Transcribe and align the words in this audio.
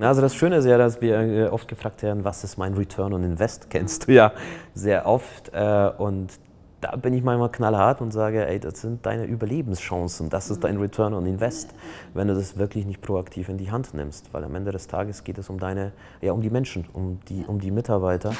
Also 0.00 0.22
das 0.22 0.34
Schöne 0.34 0.56
ist 0.56 0.64
ja, 0.64 0.78
dass 0.78 1.02
wir 1.02 1.20
äh, 1.20 1.46
oft 1.48 1.68
gefragt 1.68 2.02
werden, 2.02 2.24
was 2.24 2.42
ist 2.42 2.56
mein 2.56 2.72
Return 2.72 3.12
on 3.12 3.22
Invest? 3.22 3.68
Kennst 3.70 4.08
du 4.08 4.12
ja 4.12 4.32
sehr 4.72 5.04
oft. 5.04 5.50
Äh, 5.52 5.90
und 5.98 6.32
da 6.80 6.96
bin 6.96 7.12
ich 7.12 7.22
manchmal 7.22 7.50
knallhart 7.50 8.00
und 8.00 8.10
sage, 8.10 8.46
ey, 8.46 8.58
das 8.58 8.80
sind 8.80 9.04
deine 9.04 9.26
Überlebenschancen, 9.26 10.30
das 10.30 10.48
ist 10.48 10.64
dein 10.64 10.78
Return 10.78 11.12
on 11.12 11.26
Invest, 11.26 11.74
wenn 12.14 12.28
du 12.28 12.34
das 12.34 12.56
wirklich 12.56 12.86
nicht 12.86 13.02
proaktiv 13.02 13.50
in 13.50 13.58
die 13.58 13.70
Hand 13.70 13.92
nimmst. 13.92 14.32
Weil 14.32 14.44
am 14.44 14.54
Ende 14.54 14.72
des 14.72 14.86
Tages 14.86 15.22
geht 15.22 15.36
es 15.36 15.50
um 15.50 15.58
deine, 15.58 15.92
ja, 16.22 16.32
um 16.32 16.40
die 16.40 16.48
Menschen, 16.48 16.86
um 16.94 17.20
die, 17.28 17.44
um 17.46 17.60
die 17.60 17.70
Mitarbeiter. 17.70 18.32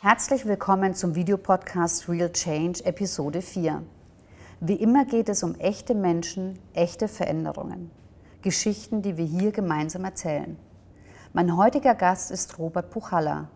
Herzlich 0.00 0.44
willkommen 0.44 0.92
zum 0.92 1.14
Videopodcast 1.14 2.10
Real 2.10 2.30
Change 2.30 2.84
Episode 2.84 3.40
4. 3.40 3.82
Wie 4.60 4.74
immer 4.74 5.04
geht 5.04 5.28
es 5.28 5.44
um 5.44 5.54
echte 5.54 5.94
Menschen, 5.94 6.58
echte 6.74 7.06
Veränderungen. 7.06 7.92
Geschichten, 8.42 9.02
die 9.02 9.16
wir 9.16 9.24
hier 9.24 9.52
gemeinsam 9.52 10.04
erzählen. 10.04 10.56
Mein 11.32 11.56
heutiger 11.56 11.94
Gast 11.94 12.32
ist 12.32 12.58
Robert 12.58 12.90
Puchalla. 12.90 13.46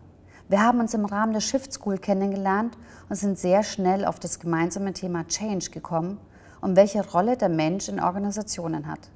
Wir 0.47 0.61
haben 0.61 0.79
uns 0.79 0.93
im 0.93 1.03
Rahmen 1.03 1.33
der 1.33 1.41
Shift 1.41 1.73
School 1.73 1.97
kennengelernt 1.97 2.77
und 3.09 3.17
sind 3.17 3.37
sehr 3.37 3.63
schnell 3.63 4.05
auf 4.05 4.17
das 4.17 4.39
gemeinsame 4.39 4.93
Thema 4.93 5.27
Change 5.27 5.71
gekommen 5.71 6.19
und 6.61 6.77
welche 6.77 7.05
Rolle 7.05 7.35
der 7.35 7.49
Mensch 7.49 7.89
in 7.89 7.99
Organisationen 7.99 8.87
hat. 8.87 9.09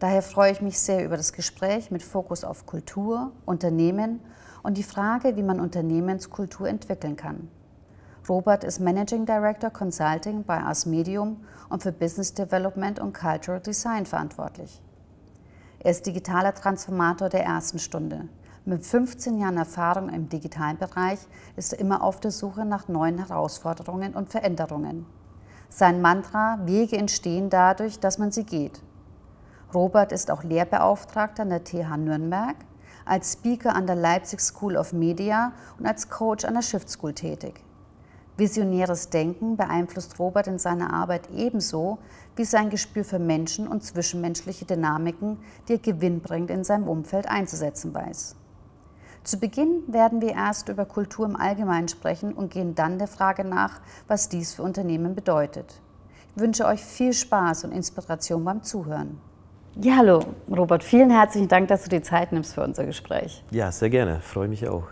Daher 0.00 0.22
freue 0.22 0.50
ich 0.50 0.60
mich 0.60 0.80
sehr 0.80 1.04
über 1.04 1.16
das 1.16 1.32
Gespräch 1.32 1.92
mit 1.92 2.02
Fokus 2.02 2.42
auf 2.42 2.66
Kultur, 2.66 3.30
Unternehmen 3.44 4.18
und 4.64 4.76
die 4.76 4.82
Frage, 4.82 5.36
wie 5.36 5.44
man 5.44 5.60
Unternehmenskultur 5.60 6.68
entwickeln 6.68 7.14
kann. 7.14 7.48
Robert 8.28 8.62
ist 8.62 8.78
Managing 8.78 9.26
Director 9.26 9.70
Consulting 9.70 10.44
bei 10.44 10.58
Ars 10.58 10.86
Medium 10.86 11.44
und 11.68 11.82
für 11.82 11.90
Business 11.90 12.32
Development 12.32 13.00
und 13.00 13.14
Cultural 13.14 13.60
Design 13.60 14.06
verantwortlich. 14.06 14.80
Er 15.80 15.90
ist 15.90 16.06
digitaler 16.06 16.54
Transformator 16.54 17.28
der 17.28 17.42
ersten 17.42 17.80
Stunde. 17.80 18.28
Mit 18.64 18.86
15 18.86 19.38
Jahren 19.38 19.56
Erfahrung 19.56 20.08
im 20.08 20.28
digitalen 20.28 20.78
Bereich 20.78 21.18
ist 21.56 21.72
er 21.72 21.80
immer 21.80 22.04
auf 22.04 22.20
der 22.20 22.30
Suche 22.30 22.64
nach 22.64 22.86
neuen 22.86 23.18
Herausforderungen 23.18 24.14
und 24.14 24.30
Veränderungen. 24.30 25.04
Sein 25.68 26.00
Mantra 26.00 26.60
Wege 26.64 26.96
entstehen 26.96 27.50
dadurch, 27.50 27.98
dass 27.98 28.18
man 28.18 28.30
sie 28.30 28.44
geht. 28.44 28.80
Robert 29.74 30.12
ist 30.12 30.30
auch 30.30 30.44
Lehrbeauftragter 30.44 31.42
an 31.42 31.50
der 31.50 31.64
TH 31.64 31.96
Nürnberg, 31.96 32.54
als 33.04 33.32
Speaker 33.32 33.74
an 33.74 33.88
der 33.88 33.96
Leipzig 33.96 34.40
School 34.40 34.76
of 34.76 34.92
Media 34.92 35.54
und 35.80 35.86
als 35.86 36.08
Coach 36.08 36.44
an 36.44 36.54
der 36.54 36.62
Shift 36.62 36.88
School 36.88 37.14
tätig. 37.14 37.64
Visionäres 38.36 39.10
Denken 39.10 39.56
beeinflusst 39.56 40.18
Robert 40.18 40.46
in 40.46 40.58
seiner 40.58 40.92
Arbeit 40.92 41.28
ebenso 41.36 41.98
wie 42.34 42.44
sein 42.44 42.70
Gespür 42.70 43.04
für 43.04 43.18
Menschen 43.18 43.68
und 43.68 43.84
zwischenmenschliche 43.84 44.64
Dynamiken, 44.64 45.38
die 45.68 45.74
er 45.74 45.78
gewinnbringend 45.78 46.50
in 46.50 46.64
seinem 46.64 46.88
Umfeld 46.88 47.28
einzusetzen 47.28 47.92
weiß. 47.92 48.36
Zu 49.22 49.38
Beginn 49.38 49.82
werden 49.86 50.20
wir 50.20 50.32
erst 50.32 50.68
über 50.68 50.84
Kultur 50.84 51.26
im 51.26 51.36
Allgemeinen 51.36 51.88
sprechen 51.88 52.32
und 52.32 52.50
gehen 52.50 52.74
dann 52.74 52.98
der 52.98 53.06
Frage 53.06 53.44
nach, 53.44 53.80
was 54.08 54.28
dies 54.28 54.54
für 54.54 54.62
Unternehmen 54.62 55.14
bedeutet. 55.14 55.80
Ich 56.34 56.42
wünsche 56.42 56.64
euch 56.64 56.82
viel 56.82 57.12
Spaß 57.12 57.64
und 57.64 57.72
Inspiration 57.72 58.44
beim 58.44 58.62
Zuhören. 58.62 59.20
Ja, 59.80 59.96
hallo 59.98 60.24
Robert, 60.50 60.82
vielen 60.82 61.10
herzlichen 61.10 61.48
Dank, 61.48 61.68
dass 61.68 61.84
du 61.84 61.90
die 61.90 62.02
Zeit 62.02 62.32
nimmst 62.32 62.54
für 62.54 62.64
unser 62.64 62.84
Gespräch. 62.84 63.44
Ja, 63.50 63.70
sehr 63.70 63.90
gerne, 63.90 64.20
freue 64.20 64.48
mich 64.48 64.66
auch. 64.68 64.84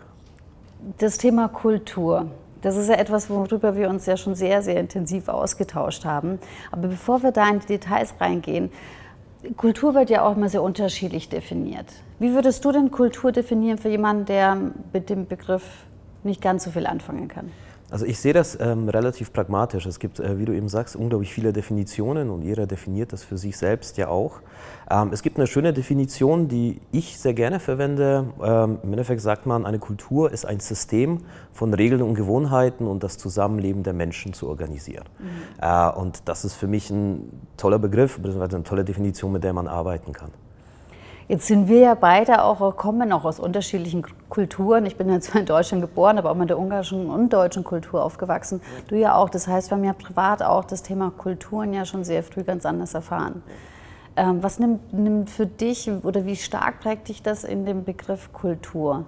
Das 0.97 1.17
Thema 1.17 1.49
Kultur, 1.49 2.27
das 2.61 2.77
ist 2.77 2.89
ja 2.89 2.95
etwas, 2.95 3.29
worüber 3.29 3.75
wir 3.75 3.89
uns 3.89 4.05
ja 4.05 4.17
schon 4.17 4.35
sehr, 4.35 4.61
sehr 4.61 4.79
intensiv 4.79 5.27
ausgetauscht 5.27 6.05
haben. 6.05 6.39
Aber 6.71 6.87
bevor 6.87 7.23
wir 7.23 7.31
da 7.31 7.49
in 7.49 7.59
die 7.59 7.67
Details 7.67 8.13
reingehen, 8.19 8.71
Kultur 9.57 9.95
wird 9.95 10.09
ja 10.09 10.23
auch 10.23 10.37
immer 10.37 10.49
sehr 10.49 10.61
unterschiedlich 10.61 11.29
definiert. 11.29 11.87
Wie 12.19 12.33
würdest 12.33 12.63
du 12.63 12.71
denn 12.71 12.91
Kultur 12.91 13.31
definieren 13.31 13.79
für 13.79 13.89
jemanden, 13.89 14.25
der 14.25 14.55
mit 14.93 15.09
dem 15.09 15.25
Begriff 15.25 15.63
nicht 16.23 16.41
ganz 16.41 16.63
so 16.63 16.71
viel 16.71 16.85
anfangen 16.85 17.27
kann? 17.27 17.51
Also 17.91 18.05
ich 18.05 18.19
sehe 18.19 18.31
das 18.31 18.57
ähm, 18.59 18.87
relativ 18.87 19.33
pragmatisch. 19.33 19.85
Es 19.85 19.99
gibt, 19.99 20.19
äh, 20.19 20.39
wie 20.39 20.45
du 20.45 20.53
eben 20.53 20.69
sagst, 20.69 20.95
unglaublich 20.95 21.33
viele 21.33 21.51
Definitionen 21.51 22.29
und 22.29 22.41
jeder 22.41 22.65
definiert 22.65 23.11
das 23.11 23.23
für 23.23 23.37
sich 23.37 23.57
selbst 23.57 23.97
ja 23.97 24.07
auch. 24.07 24.39
Ähm, 24.89 25.09
es 25.11 25.21
gibt 25.21 25.37
eine 25.37 25.45
schöne 25.45 25.73
Definition, 25.73 26.47
die 26.47 26.79
ich 26.93 27.19
sehr 27.19 27.33
gerne 27.33 27.59
verwende. 27.59 28.27
Ähm, 28.41 28.79
Im 28.81 28.93
Endeffekt 28.93 29.21
sagt 29.21 29.45
man, 29.45 29.65
eine 29.65 29.77
Kultur 29.77 30.31
ist 30.31 30.45
ein 30.45 30.61
System 30.61 31.19
von 31.51 31.73
Regeln 31.73 32.01
und 32.01 32.15
Gewohnheiten 32.15 32.87
und 32.87 33.03
das 33.03 33.17
Zusammenleben 33.17 33.83
der 33.83 33.93
Menschen 33.93 34.31
zu 34.31 34.47
organisieren. 34.47 35.05
Mhm. 35.19 35.27
Äh, 35.61 35.89
und 35.91 36.29
das 36.29 36.45
ist 36.45 36.55
für 36.55 36.67
mich 36.67 36.89
ein 36.89 37.29
toller 37.57 37.77
Begriff, 37.77 38.17
beziehungsweise 38.17 38.55
eine 38.55 38.63
tolle 38.63 38.85
Definition, 38.85 39.33
mit 39.33 39.43
der 39.43 39.51
man 39.51 39.67
arbeiten 39.67 40.13
kann. 40.13 40.31
Jetzt 41.31 41.47
sind 41.47 41.69
wir 41.69 41.79
ja 41.79 41.93
beide 41.93 42.43
auch, 42.43 42.75
kommen 42.75 43.13
auch 43.13 43.23
aus 43.23 43.39
unterschiedlichen 43.39 44.05
Kulturen. 44.27 44.85
Ich 44.85 44.97
bin 44.97 45.07
ja 45.07 45.21
zwar 45.21 45.39
in 45.39 45.45
Deutschland 45.45 45.81
geboren, 45.81 46.17
aber 46.17 46.29
auch 46.29 46.35
mit 46.35 46.49
der 46.49 46.59
ungarischen 46.59 47.09
und 47.09 47.31
deutschen 47.31 47.63
Kultur 47.63 48.03
aufgewachsen. 48.03 48.59
Du 48.89 48.97
ja 48.97 49.15
auch. 49.15 49.29
Das 49.29 49.47
heißt, 49.47 49.71
wir 49.71 49.77
haben 49.77 49.85
ja 49.85 49.93
privat 49.93 50.43
auch 50.43 50.65
das 50.65 50.83
Thema 50.83 51.09
Kulturen 51.09 51.71
ja 51.71 51.85
schon 51.85 52.03
sehr 52.03 52.21
früh 52.21 52.43
ganz 52.43 52.65
anders 52.65 52.95
erfahren. 52.95 53.43
Ähm, 54.17 54.43
was 54.43 54.59
nimmt, 54.59 54.91
nimmt 54.91 55.29
für 55.29 55.45
dich 55.45 55.89
oder 56.03 56.25
wie 56.25 56.35
stark 56.35 56.81
prägt 56.81 57.07
dich 57.07 57.23
das 57.23 57.45
in 57.45 57.65
dem 57.65 57.85
Begriff 57.85 58.33
Kultur? 58.33 59.05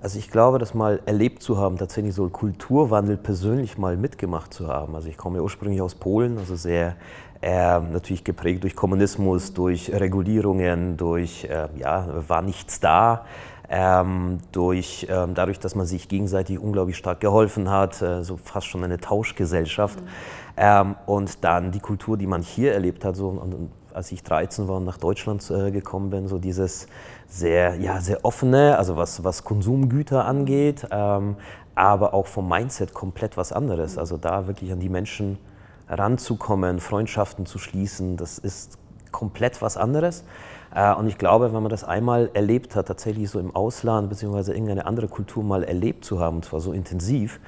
Also 0.00 0.18
ich 0.18 0.30
glaube, 0.30 0.58
das 0.58 0.72
mal 0.72 1.00
erlebt 1.04 1.42
zu 1.42 1.58
haben, 1.58 1.76
tatsächlich 1.76 2.14
so 2.14 2.30
Kulturwandel 2.30 3.18
persönlich 3.18 3.76
mal 3.76 3.98
mitgemacht 3.98 4.54
zu 4.54 4.68
haben. 4.68 4.94
Also 4.94 5.08
ich 5.08 5.18
komme 5.18 5.36
ja 5.36 5.42
ursprünglich 5.42 5.82
aus 5.82 5.96
Polen, 5.96 6.38
also 6.38 6.54
sehr 6.54 6.96
äh, 7.40 7.80
natürlich 7.80 8.24
geprägt 8.24 8.64
durch 8.64 8.74
Kommunismus, 8.74 9.54
durch 9.54 9.92
Regulierungen, 9.92 10.96
durch, 10.96 11.44
äh, 11.44 11.68
ja, 11.76 12.06
war 12.28 12.42
nichts 12.42 12.80
da. 12.80 13.24
Ähm, 13.70 14.38
durch, 14.50 15.06
ähm, 15.10 15.34
dadurch, 15.34 15.58
dass 15.60 15.74
man 15.74 15.84
sich 15.84 16.08
gegenseitig 16.08 16.58
unglaublich 16.58 16.96
stark 16.96 17.20
geholfen 17.20 17.68
hat, 17.68 18.00
äh, 18.00 18.24
so 18.24 18.38
fast 18.38 18.66
schon 18.66 18.82
eine 18.82 18.98
Tauschgesellschaft. 18.98 20.00
Mhm. 20.00 20.06
Ähm, 20.56 20.94
und 21.04 21.44
dann 21.44 21.70
die 21.70 21.80
Kultur, 21.80 22.16
die 22.16 22.26
man 22.26 22.40
hier 22.40 22.72
erlebt 22.72 23.04
hat, 23.04 23.14
so, 23.14 23.28
und, 23.28 23.70
als 23.92 24.10
ich 24.10 24.22
13 24.22 24.68
war 24.68 24.76
und 24.76 24.84
nach 24.84 24.96
Deutschland 24.96 25.48
äh, 25.50 25.70
gekommen 25.70 26.10
bin, 26.10 26.28
so 26.28 26.38
dieses 26.38 26.86
sehr, 27.28 27.76
ja, 27.76 28.00
sehr 28.00 28.24
offene, 28.24 28.78
also 28.78 28.96
was, 28.96 29.22
was 29.22 29.44
Konsumgüter 29.44 30.24
angeht, 30.24 30.86
ähm, 30.90 31.36
aber 31.74 32.14
auch 32.14 32.26
vom 32.26 32.48
Mindset 32.48 32.94
komplett 32.94 33.36
was 33.36 33.52
anderes. 33.52 33.98
Also 33.98 34.16
da 34.16 34.46
wirklich 34.46 34.72
an 34.72 34.80
die 34.80 34.88
Menschen 34.88 35.38
ranzukommen, 35.88 36.80
Freundschaften 36.80 37.46
zu 37.46 37.58
schließen, 37.58 38.16
das 38.16 38.38
ist 38.38 38.78
komplett 39.12 39.62
was 39.62 39.76
anderes. 39.76 40.24
Äh, 40.74 40.94
und 40.94 41.08
ich 41.08 41.18
glaube, 41.18 41.52
wenn 41.52 41.62
man 41.62 41.70
das 41.70 41.84
einmal 41.84 42.30
erlebt 42.34 42.76
hat, 42.76 42.88
tatsächlich 42.88 43.30
so 43.30 43.40
im 43.40 43.54
Ausland 43.54 44.08
bzw. 44.08 44.52
irgendeine 44.52 44.86
andere 44.86 45.08
Kultur 45.08 45.42
mal 45.42 45.64
erlebt 45.64 46.04
zu 46.04 46.20
haben, 46.20 46.36
und 46.36 46.44
zwar 46.44 46.60
so 46.60 46.72
intensiv, 46.72 47.40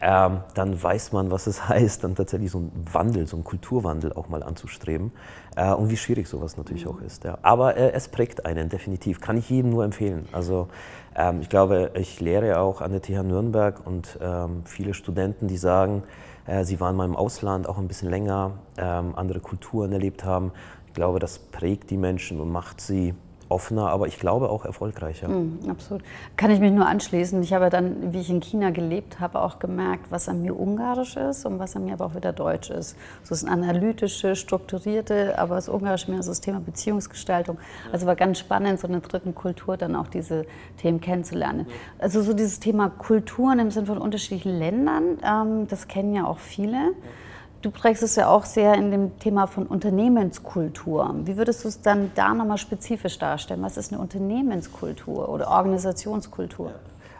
ähm, 0.00 0.40
dann 0.54 0.82
weiß 0.82 1.12
man, 1.12 1.30
was 1.30 1.46
es 1.46 1.68
heißt, 1.68 2.04
dann 2.04 2.14
tatsächlich 2.14 2.50
so 2.50 2.58
einen 2.58 2.84
Wandel, 2.92 3.26
so 3.26 3.36
einen 3.36 3.44
Kulturwandel 3.44 4.12
auch 4.12 4.28
mal 4.28 4.42
anzustreben. 4.42 5.12
Äh, 5.56 5.72
und 5.72 5.90
wie 5.90 5.96
schwierig 5.96 6.28
sowas 6.28 6.56
natürlich 6.56 6.84
mhm. 6.84 6.90
auch 6.92 7.00
ist. 7.00 7.24
Ja. 7.24 7.38
Aber 7.42 7.76
äh, 7.76 7.92
es 7.92 8.08
prägt 8.08 8.46
einen 8.46 8.68
definitiv, 8.68 9.20
kann 9.20 9.38
ich 9.38 9.48
jedem 9.48 9.70
nur 9.70 9.84
empfehlen. 9.84 10.28
Also 10.32 10.68
ähm, 11.14 11.40
ich 11.40 11.48
glaube, 11.48 11.92
ich 11.94 12.20
lehre 12.20 12.58
auch 12.60 12.80
an 12.80 12.92
der 12.92 13.00
TH 13.00 13.22
Nürnberg 13.22 13.86
und 13.86 14.18
ähm, 14.20 14.62
viele 14.64 14.92
Studenten, 14.92 15.48
die 15.48 15.56
sagen, 15.56 16.02
äh, 16.46 16.64
sie 16.64 16.78
waren 16.78 16.94
mal 16.94 17.06
im 17.06 17.16
Ausland 17.16 17.68
auch 17.68 17.78
ein 17.78 17.88
bisschen 17.88 18.10
länger, 18.10 18.52
ähm, 18.76 19.14
andere 19.16 19.40
Kulturen 19.40 19.92
erlebt 19.92 20.24
haben. 20.24 20.52
Ich 20.86 20.92
glaube, 20.92 21.18
das 21.18 21.38
prägt 21.38 21.90
die 21.90 21.96
Menschen 21.96 22.40
und 22.40 22.50
macht 22.50 22.80
sie 22.80 23.14
offener, 23.48 23.88
aber 23.88 24.06
ich 24.06 24.18
glaube 24.18 24.50
auch 24.50 24.64
erfolgreicher. 24.64 25.28
Mm, 25.28 25.70
absolut. 25.70 26.02
Kann 26.36 26.50
ich 26.50 26.60
mich 26.60 26.72
nur 26.72 26.86
anschließen. 26.86 27.42
Ich 27.42 27.52
habe 27.52 27.70
dann, 27.70 28.12
wie 28.12 28.20
ich 28.20 28.30
in 28.30 28.40
China 28.40 28.70
gelebt 28.70 29.20
habe, 29.20 29.40
auch 29.40 29.58
gemerkt, 29.58 30.10
was 30.10 30.28
an 30.28 30.42
mir 30.42 30.58
ungarisch 30.58 31.16
ist 31.16 31.46
und 31.46 31.58
was 31.58 31.76
an 31.76 31.84
mir 31.84 31.94
aber 31.94 32.06
auch 32.06 32.14
wieder 32.14 32.32
deutsch 32.32 32.70
ist. 32.70 32.96
So 33.22 33.34
ist 33.34 33.44
ein 33.44 33.52
analytische, 33.52 34.36
strukturierte, 34.36 35.38
aber 35.38 35.56
das 35.56 35.68
Ungarische 35.68 36.10
mehr 36.10 36.22
so 36.22 36.30
das 36.30 36.40
Thema 36.40 36.60
Beziehungsgestaltung. 36.60 37.58
Also 37.92 38.06
war 38.06 38.16
ganz 38.16 38.38
spannend, 38.38 38.80
so 38.80 38.88
eine 38.88 39.00
dritten 39.00 39.34
Kultur 39.34 39.76
dann 39.76 39.96
auch 39.96 40.08
diese 40.08 40.46
Themen 40.78 41.00
kennenzulernen. 41.00 41.66
Also 41.98 42.22
so 42.22 42.34
dieses 42.34 42.60
Thema 42.60 42.90
Kulturen 42.90 43.58
im 43.58 43.70
Sinne 43.70 43.86
von 43.86 43.98
unterschiedlichen 43.98 44.58
Ländern, 44.58 45.18
ähm, 45.24 45.68
das 45.68 45.88
kennen 45.88 46.14
ja 46.14 46.26
auch 46.26 46.38
viele. 46.38 46.94
Du 47.62 47.70
prägst 47.70 48.02
es 48.02 48.16
ja 48.16 48.28
auch 48.28 48.44
sehr 48.44 48.74
in 48.74 48.90
dem 48.90 49.18
Thema 49.18 49.46
von 49.46 49.66
Unternehmenskultur. 49.66 51.14
Wie 51.24 51.36
würdest 51.36 51.64
du 51.64 51.68
es 51.68 51.80
dann 51.80 52.12
da 52.14 52.32
nochmal 52.34 52.58
spezifisch 52.58 53.18
darstellen? 53.18 53.62
Was 53.62 53.76
ist 53.76 53.92
eine 53.92 54.00
Unternehmenskultur 54.00 55.28
oder 55.28 55.48
Organisationskultur? 55.50 56.72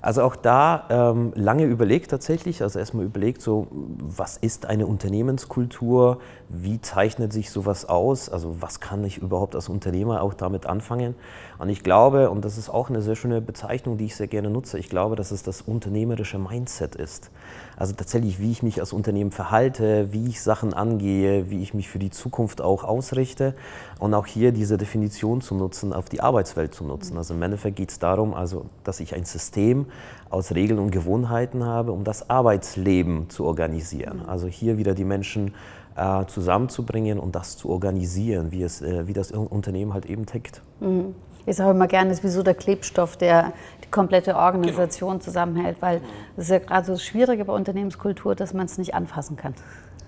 Also 0.03 0.23
auch 0.23 0.37
da 0.37 0.85
ähm, 0.91 1.33
lange 1.35 1.65
überlegt 1.65 2.11
tatsächlich, 2.11 2.63
also 2.63 2.79
erstmal 2.79 3.05
überlegt, 3.05 3.43
so 3.43 3.67
was 3.71 4.37
ist 4.37 4.67
eine 4.67 4.87
Unternehmenskultur, 4.87 6.19
wie 6.49 6.81
zeichnet 6.81 7.33
sich 7.33 7.51
sowas 7.51 7.89
aus, 7.89 8.29
also 8.29 8.61
was 8.61 8.81
kann 8.81 9.03
ich 9.05 9.19
überhaupt 9.19 9.55
als 9.55 9.69
Unternehmer 9.69 10.23
auch 10.23 10.35
damit 10.35 10.67
anfangen. 10.67 11.15
Und 11.59 11.71
ich 11.71 11.83
glaube, 11.83 12.31
und 12.31 12.45
das 12.45 12.59
ist 12.59 12.69
auch 12.69 12.91
eine 12.91 13.03
sehr 13.03 13.17
schöne 13.17 13.41
Bezeichnung, 13.41 13.97
die 13.97 14.07
ich 14.07 14.17
sehr 14.17 14.29
gerne 14.29 14.51
nutze, 14.51 14.79
ich 14.79 14.89
glaube, 14.89 15.17
dass 15.17 15.31
es 15.31 15.43
das 15.43 15.63
unternehmerische 15.63 16.39
Mindset 16.39 16.95
ist. 16.95 17.31
Also 17.77 17.93
tatsächlich, 17.95 18.41
wie 18.41 18.51
ich 18.51 18.63
mich 18.63 18.81
als 18.81 18.93
Unternehmen 18.93 19.31
verhalte, 19.31 20.13
wie 20.13 20.29
ich 20.29 20.41
Sachen 20.41 20.73
angehe, 20.73 21.51
wie 21.51 21.63
ich 21.63 21.75
mich 21.75 21.89
für 21.89 21.99
die 21.99 22.11
Zukunft 22.11 22.63
auch 22.63 22.85
ausrichte 22.85 23.55
und 23.99 24.15
auch 24.15 24.27
hier 24.27 24.53
diese 24.53 24.79
Definition 24.79 25.41
zu 25.41 25.55
nutzen, 25.55 25.93
auf 25.93 26.09
die 26.09 26.21
Arbeitswelt 26.21 26.75
zu 26.75 26.85
nutzen. 26.85 27.19
Also 27.19 27.35
im 27.35 27.43
Endeffekt 27.43 27.77
geht 27.77 27.91
es 27.91 27.99
darum, 27.99 28.33
also, 28.35 28.67
dass 28.85 29.01
ich 29.01 29.15
ein 29.15 29.25
System 29.25 29.86
aus 30.31 30.55
Regeln 30.55 30.79
und 30.79 30.91
Gewohnheiten 30.91 31.65
habe, 31.65 31.93
um 31.93 32.05
das 32.05 32.31
Arbeitsleben 32.31 33.31
zu 33.31 33.45
organisieren. 33.45 34.23
Also 34.27 34.47
hier 34.47 34.79
wieder 34.79 34.95
die 34.95 35.05
Menschen 35.05 35.55
äh, 35.97 36.27
zusammenzubringen 36.27 37.19
und 37.19 37.35
das 37.35 37.57
zu 37.57 37.71
organisieren, 37.71 38.53
wie, 38.53 38.63
es, 38.63 38.83
äh, 38.83 39.07
wie 39.07 39.13
das 39.13 39.33
Unternehmen 39.33 39.95
halt 39.95 40.07
eben 40.07 40.27
tickt. 40.27 40.63
Mhm. 40.81 41.15
Ich 41.49 41.57
sage 41.57 41.71
immer 41.71 41.87
gerne, 41.87 42.11
es 42.11 42.19
ist 42.19 42.25
wie 42.25 42.29
so 42.29 42.43
der 42.43 42.55
Klebstoff, 42.55 43.17
der 43.17 43.53
die 43.85 43.91
komplette 43.91 44.35
Organisation 44.35 45.13
genau. 45.13 45.25
zusammenhält, 45.25 45.77
weil 45.81 46.01
es 46.37 46.45
ist 46.45 46.51
ja 46.51 46.59
gerade 46.59 46.85
so 46.85 46.93
das 46.93 47.05
Schwierige 47.05 47.45
bei 47.45 47.53
Unternehmenskultur, 47.53 48.35
dass 48.35 48.53
man 48.53 48.67
es 48.67 48.79
nicht 48.79 48.95
anfassen 48.95 49.37
kann. 49.37 49.55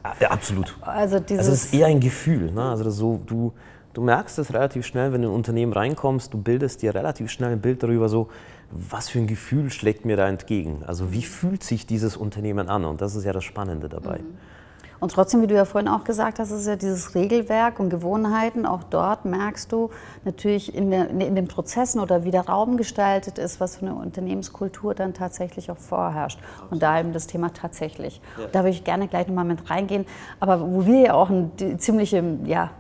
Ah, 0.03 0.15
ja, 0.21 0.31
absolut. 0.31 0.77
Also, 0.81 1.21
dieses 1.21 1.47
also 1.47 1.53
es 1.53 1.65
ist 1.67 1.75
eher 1.75 1.87
ein 1.87 2.01
Gefühl. 2.01 2.51
Ne? 2.51 2.63
Also 2.63 2.91
so, 2.91 3.21
du, 3.25 3.53
du 3.99 4.05
merkst 4.05 4.39
es 4.39 4.55
relativ 4.55 4.87
schnell, 4.87 5.13
wenn 5.13 5.23
du 5.23 5.27
in 5.27 5.33
ein 5.33 5.37
Unternehmen 5.37 5.73
reinkommst, 5.73 6.33
du 6.33 6.39
bildest 6.39 6.83
dir 6.83 6.95
relativ 6.95 7.33
schnell 7.33 7.51
ein 7.51 7.61
Bild 7.61 7.83
darüber, 7.83 8.09
so, 8.09 8.29
was 8.71 9.09
für 9.09 9.19
ein 9.19 9.27
Gefühl 9.27 9.73
schlägt 9.73 10.05
mir 10.05 10.17
da 10.17 10.29
entgegen? 10.29 10.85
Also 10.87 11.11
wie 11.11 11.23
fühlt 11.23 11.65
sich 11.65 11.85
dieses 11.85 12.17
Unternehmen 12.17 12.69
an? 12.69 12.85
Und 12.85 13.01
das 13.01 13.17
ist 13.17 13.25
ja 13.25 13.33
das 13.33 13.43
Spannende 13.43 13.89
dabei. 13.89 14.19
Mhm. 14.19 14.39
Und 15.01 15.13
trotzdem, 15.13 15.43
wie 15.43 15.49
du 15.49 15.55
ja 15.55 15.65
vorhin 15.65 15.89
auch 15.89 16.05
gesagt 16.05 16.39
hast, 16.39 16.53
ist 16.53 16.67
ja 16.67 16.77
dieses 16.77 17.17
Regelwerk 17.17 17.81
und 17.81 17.89
Gewohnheiten. 17.89 18.67
Auch 18.67 18.85
dort 18.85 19.25
merkst 19.25 19.73
du 19.73 19.91
natürlich 20.25 20.75
in, 20.75 20.91
der, 20.91 21.11
in 21.11 21.35
den 21.35 21.49
Prozessen 21.49 22.01
oder 22.01 22.25
wie 22.25 22.31
der 22.31 22.47
Raum 22.47 22.77
gestaltet 22.77 23.39
ist, 23.39 23.61
was 23.61 23.77
für 23.77 23.87
eine 23.87 23.95
Unternehmenskultur 23.95 24.95
dann 24.95 25.15
tatsächlich 25.15 25.71
auch 25.73 25.77
vorherrscht. 25.77 26.39
Und 26.71 26.83
da 26.83 27.01
eben 27.01 27.13
das 27.13 27.27
Thema 27.27 27.53
tatsächlich. 27.53 28.21
Ja. 28.39 28.47
Da 28.53 28.61
würde 28.61 28.71
ich 28.71 28.85
gerne 28.85 29.09
gleich 29.09 29.27
nochmal 29.27 29.45
mit 29.45 29.71
reingehen. 29.71 30.05
Aber 30.39 30.61
wo 30.61 30.87
wir 30.87 31.01
ja 31.01 31.15
auch 31.15 31.31
eine 31.31 31.51
ziemliche, 31.79 32.23
ja, 32.45 32.71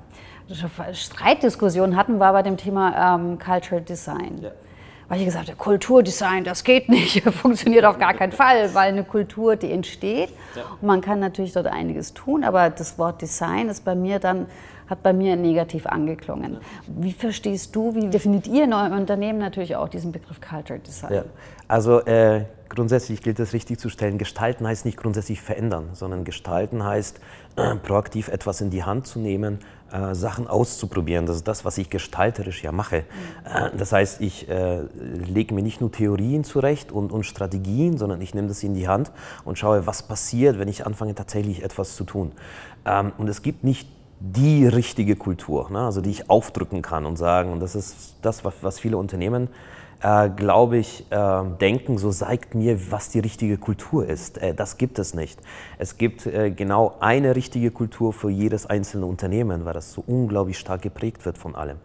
Streitdiskussion 0.92 1.96
hatten, 1.96 2.20
war 2.20 2.32
bei 2.32 2.42
dem 2.42 2.56
Thema 2.56 3.16
ähm, 3.16 3.38
Cultural 3.38 3.82
Design. 3.82 4.38
Ja 4.42 4.50
weil 5.08 5.20
ich 5.20 5.24
gesagt 5.24 5.48
habe, 5.48 5.56
Kulturdesign, 5.56 6.44
das 6.44 6.64
geht 6.64 6.88
nicht, 6.88 7.22
funktioniert 7.32 7.84
auf 7.84 7.98
gar 7.98 8.14
keinen 8.14 8.32
Fall, 8.32 8.74
weil 8.74 8.92
eine 8.92 9.04
Kultur, 9.04 9.56
die 9.56 9.72
entsteht 9.72 10.30
ja. 10.54 10.62
und 10.80 10.86
man 10.86 11.00
kann 11.00 11.18
natürlich 11.18 11.52
dort 11.52 11.66
einiges 11.66 12.14
tun, 12.14 12.44
aber 12.44 12.70
das 12.70 12.98
Wort 12.98 13.22
Design 13.22 13.68
ist 13.68 13.84
bei 13.84 13.94
mir 13.94 14.18
dann 14.18 14.46
hat 14.88 15.02
bei 15.02 15.12
mir 15.12 15.36
negativ 15.36 15.86
angeklungen. 15.86 16.54
Ja. 16.54 16.60
Wie 16.86 17.12
verstehst 17.12 17.76
du, 17.76 17.94
wie 17.94 18.08
definiert 18.08 18.46
ihr 18.46 18.64
in 18.64 18.72
eurem 18.72 18.94
Unternehmen 18.94 19.38
natürlich 19.38 19.76
auch 19.76 19.88
diesen 19.88 20.12
Begriff 20.12 20.40
Culture 20.40 20.78
Design? 20.78 21.12
Ja. 21.12 21.24
Also 21.66 22.00
äh, 22.06 22.44
grundsätzlich 22.68 23.22
gilt 23.22 23.38
es 23.40 23.52
richtig 23.52 23.78
zu 23.78 23.88
stellen, 23.88 24.18
gestalten 24.18 24.66
heißt 24.66 24.84
nicht 24.84 24.96
grundsätzlich 24.96 25.40
verändern, 25.40 25.90
sondern 25.92 26.24
gestalten 26.24 26.84
heißt 26.84 27.20
äh, 27.56 27.76
proaktiv 27.76 28.28
etwas 28.28 28.60
in 28.60 28.70
die 28.70 28.84
Hand 28.84 29.06
zu 29.06 29.18
nehmen, 29.18 29.58
äh, 29.92 30.14
Sachen 30.14 30.46
auszuprobieren. 30.46 31.26
Das 31.26 31.36
ist 31.36 31.48
das, 31.48 31.64
was 31.64 31.78
ich 31.78 31.90
gestalterisch 31.90 32.62
ja 32.62 32.72
mache. 32.72 33.04
Äh, 33.44 33.70
das 33.76 33.92
heißt, 33.92 34.20
ich 34.20 34.48
äh, 34.48 34.82
lege 35.02 35.54
mir 35.54 35.62
nicht 35.62 35.80
nur 35.80 35.90
Theorien 35.90 36.44
zurecht 36.44 36.92
und, 36.92 37.10
und 37.10 37.24
Strategien, 37.24 37.98
sondern 37.98 38.20
ich 38.20 38.34
nehme 38.34 38.48
das 38.48 38.62
in 38.62 38.74
die 38.74 38.86
Hand 38.86 39.10
und 39.44 39.58
schaue, 39.58 39.86
was 39.86 40.02
passiert, 40.02 40.58
wenn 40.58 40.68
ich 40.68 40.86
anfange, 40.86 41.14
tatsächlich 41.14 41.62
etwas 41.62 41.96
zu 41.96 42.04
tun. 42.04 42.32
Ähm, 42.84 43.12
und 43.18 43.28
es 43.28 43.42
gibt 43.42 43.64
nicht 43.64 43.88
die 44.20 44.66
richtige 44.66 45.16
Kultur, 45.16 45.70
ne? 45.70 45.80
also 45.80 46.00
die 46.00 46.10
ich 46.10 46.28
aufdrücken 46.28 46.82
kann 46.82 47.06
und 47.06 47.16
sagen, 47.16 47.52
und 47.52 47.60
das 47.60 47.74
ist 47.74 48.16
das, 48.22 48.44
was, 48.44 48.54
was 48.62 48.80
viele 48.80 48.96
Unternehmen 48.96 49.48
äh, 50.02 50.30
glaube 50.30 50.78
ich, 50.78 51.04
äh, 51.10 51.42
denken, 51.60 51.98
so 51.98 52.10
zeigt 52.10 52.54
mir, 52.54 52.90
was 52.90 53.08
die 53.08 53.20
richtige 53.20 53.58
Kultur 53.58 54.06
ist. 54.06 54.38
Äh, 54.38 54.54
das 54.54 54.78
gibt 54.78 54.98
es 54.98 55.14
nicht. 55.14 55.40
Es 55.78 55.98
gibt 55.98 56.26
äh, 56.26 56.50
genau 56.50 56.96
eine 57.00 57.34
richtige 57.34 57.70
Kultur 57.70 58.12
für 58.12 58.30
jedes 58.30 58.66
einzelne 58.66 59.06
Unternehmen, 59.06 59.64
weil 59.64 59.74
das 59.74 59.92
so 59.92 60.04
unglaublich 60.06 60.58
stark 60.58 60.82
geprägt 60.82 61.24
wird 61.24 61.38
von 61.38 61.54
allem. 61.54 61.78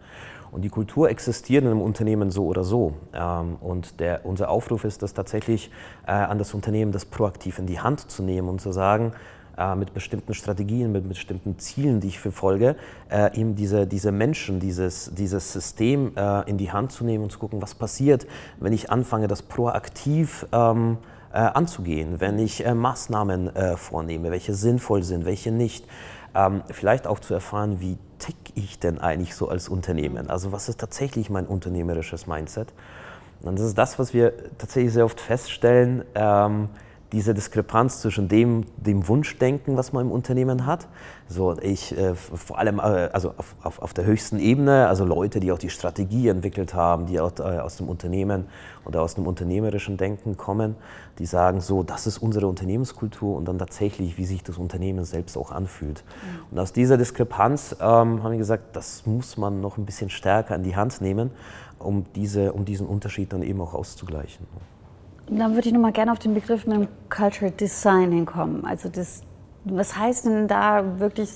Und 0.52 0.62
die 0.62 0.68
Kultur 0.68 1.10
existiert 1.10 1.64
in 1.64 1.70
einem 1.70 1.80
Unternehmen 1.80 2.30
so 2.30 2.46
oder 2.46 2.62
so. 2.62 2.94
Ähm, 3.12 3.56
und 3.60 3.98
der, 3.98 4.24
unser 4.24 4.50
Aufruf 4.50 4.84
ist, 4.84 5.02
das 5.02 5.12
tatsächlich 5.12 5.72
äh, 6.06 6.12
an 6.12 6.38
das 6.38 6.54
Unternehmen, 6.54 6.92
das 6.92 7.04
proaktiv 7.04 7.58
in 7.58 7.66
die 7.66 7.80
Hand 7.80 8.08
zu 8.08 8.22
nehmen 8.22 8.48
und 8.48 8.60
zu 8.60 8.70
sagen, 8.70 9.12
äh, 9.58 9.74
mit 9.74 9.94
bestimmten 9.94 10.34
Strategien, 10.34 10.92
mit 10.92 11.08
bestimmten 11.08 11.58
Zielen, 11.58 12.00
die 12.00 12.08
ich 12.08 12.18
verfolge, 12.18 12.76
äh, 13.10 13.38
eben 13.38 13.54
diese, 13.54 13.86
diese 13.86 14.12
Menschen, 14.12 14.60
dieses, 14.60 15.10
dieses 15.14 15.52
System 15.52 16.12
äh, 16.16 16.48
in 16.48 16.58
die 16.58 16.72
Hand 16.72 16.92
zu 16.92 17.04
nehmen 17.04 17.24
und 17.24 17.30
zu 17.30 17.38
gucken, 17.38 17.62
was 17.62 17.74
passiert, 17.74 18.26
wenn 18.58 18.72
ich 18.72 18.90
anfange, 18.90 19.28
das 19.28 19.42
proaktiv 19.42 20.46
ähm, 20.52 20.98
äh, 21.32 21.38
anzugehen, 21.38 22.20
wenn 22.20 22.38
ich 22.38 22.64
äh, 22.64 22.74
Maßnahmen 22.74 23.54
äh, 23.54 23.76
vornehme, 23.76 24.30
welche 24.30 24.54
sinnvoll 24.54 25.02
sind, 25.02 25.24
welche 25.24 25.50
nicht. 25.50 25.86
Ähm, 26.34 26.62
vielleicht 26.70 27.06
auch 27.06 27.20
zu 27.20 27.34
erfahren, 27.34 27.80
wie 27.80 27.96
tick 28.18 28.36
ich 28.54 28.78
denn 28.78 28.98
eigentlich 28.98 29.34
so 29.34 29.48
als 29.48 29.68
Unternehmen? 29.68 30.30
Also 30.30 30.52
was 30.52 30.68
ist 30.68 30.80
tatsächlich 30.80 31.30
mein 31.30 31.46
unternehmerisches 31.46 32.26
Mindset? 32.26 32.72
Und 33.42 33.58
das 33.58 33.66
ist 33.66 33.78
das, 33.78 33.98
was 33.98 34.14
wir 34.14 34.32
tatsächlich 34.58 34.92
sehr 34.92 35.04
oft 35.04 35.20
feststellen. 35.20 36.04
Ähm, 36.14 36.68
diese 37.14 37.32
Diskrepanz 37.32 38.00
zwischen 38.00 38.26
dem, 38.26 38.64
dem 38.76 39.06
Wunschdenken, 39.06 39.76
was 39.76 39.92
man 39.92 40.06
im 40.06 40.12
Unternehmen 40.12 40.66
hat. 40.66 40.88
So, 41.28 41.56
ich 41.60 41.96
äh, 41.96 42.16
vor 42.16 42.58
allem 42.58 42.80
äh, 42.80 42.82
also 43.12 43.34
auf, 43.36 43.54
auf, 43.62 43.80
auf, 43.80 43.94
der 43.94 44.04
höchsten 44.04 44.40
Ebene, 44.40 44.88
also 44.88 45.04
Leute, 45.04 45.38
die 45.38 45.52
auch 45.52 45.58
die 45.58 45.70
Strategie 45.70 46.26
entwickelt 46.26 46.74
haben, 46.74 47.06
die 47.06 47.20
auch, 47.20 47.30
äh, 47.38 47.60
aus 47.60 47.76
dem 47.76 47.88
Unternehmen 47.88 48.46
oder 48.84 49.00
aus 49.00 49.14
dem 49.14 49.28
unternehmerischen 49.28 49.96
Denken 49.96 50.36
kommen, 50.36 50.74
die 51.20 51.26
sagen 51.26 51.60
so, 51.60 51.84
das 51.84 52.08
ist 52.08 52.18
unsere 52.18 52.48
Unternehmenskultur 52.48 53.36
und 53.36 53.46
dann 53.46 53.58
tatsächlich, 53.58 54.18
wie 54.18 54.24
sich 54.24 54.42
das 54.42 54.58
Unternehmen 54.58 55.04
selbst 55.04 55.38
auch 55.38 55.52
anfühlt. 55.52 56.02
Mhm. 56.04 56.40
Und 56.50 56.58
aus 56.58 56.72
dieser 56.72 56.96
Diskrepanz 56.96 57.76
ähm, 57.80 58.24
haben 58.24 58.32
wir 58.32 58.38
gesagt, 58.38 58.74
das 58.74 59.06
muss 59.06 59.36
man 59.36 59.60
noch 59.60 59.78
ein 59.78 59.86
bisschen 59.86 60.10
stärker 60.10 60.56
in 60.56 60.64
die 60.64 60.74
Hand 60.74 61.00
nehmen, 61.00 61.30
um, 61.78 62.06
diese, 62.16 62.52
um 62.52 62.64
diesen 62.64 62.88
Unterschied 62.88 63.32
dann 63.32 63.42
eben 63.42 63.60
auch 63.60 63.72
auszugleichen. 63.72 64.48
Dann 65.28 65.54
würde 65.54 65.68
ich 65.68 65.74
noch 65.74 65.80
mal 65.80 65.92
gerne 65.92 66.12
auf 66.12 66.18
den 66.18 66.34
Begriff 66.34 66.66
mit 66.66 66.76
dem 66.76 66.88
Cultural 67.08 67.50
Design 67.50 68.12
hinkommen. 68.12 68.66
Also 68.66 68.90
das, 68.90 69.22
was 69.64 69.96
heißt 69.96 70.26
denn 70.26 70.48
da 70.48 71.00
wirklich 71.00 71.30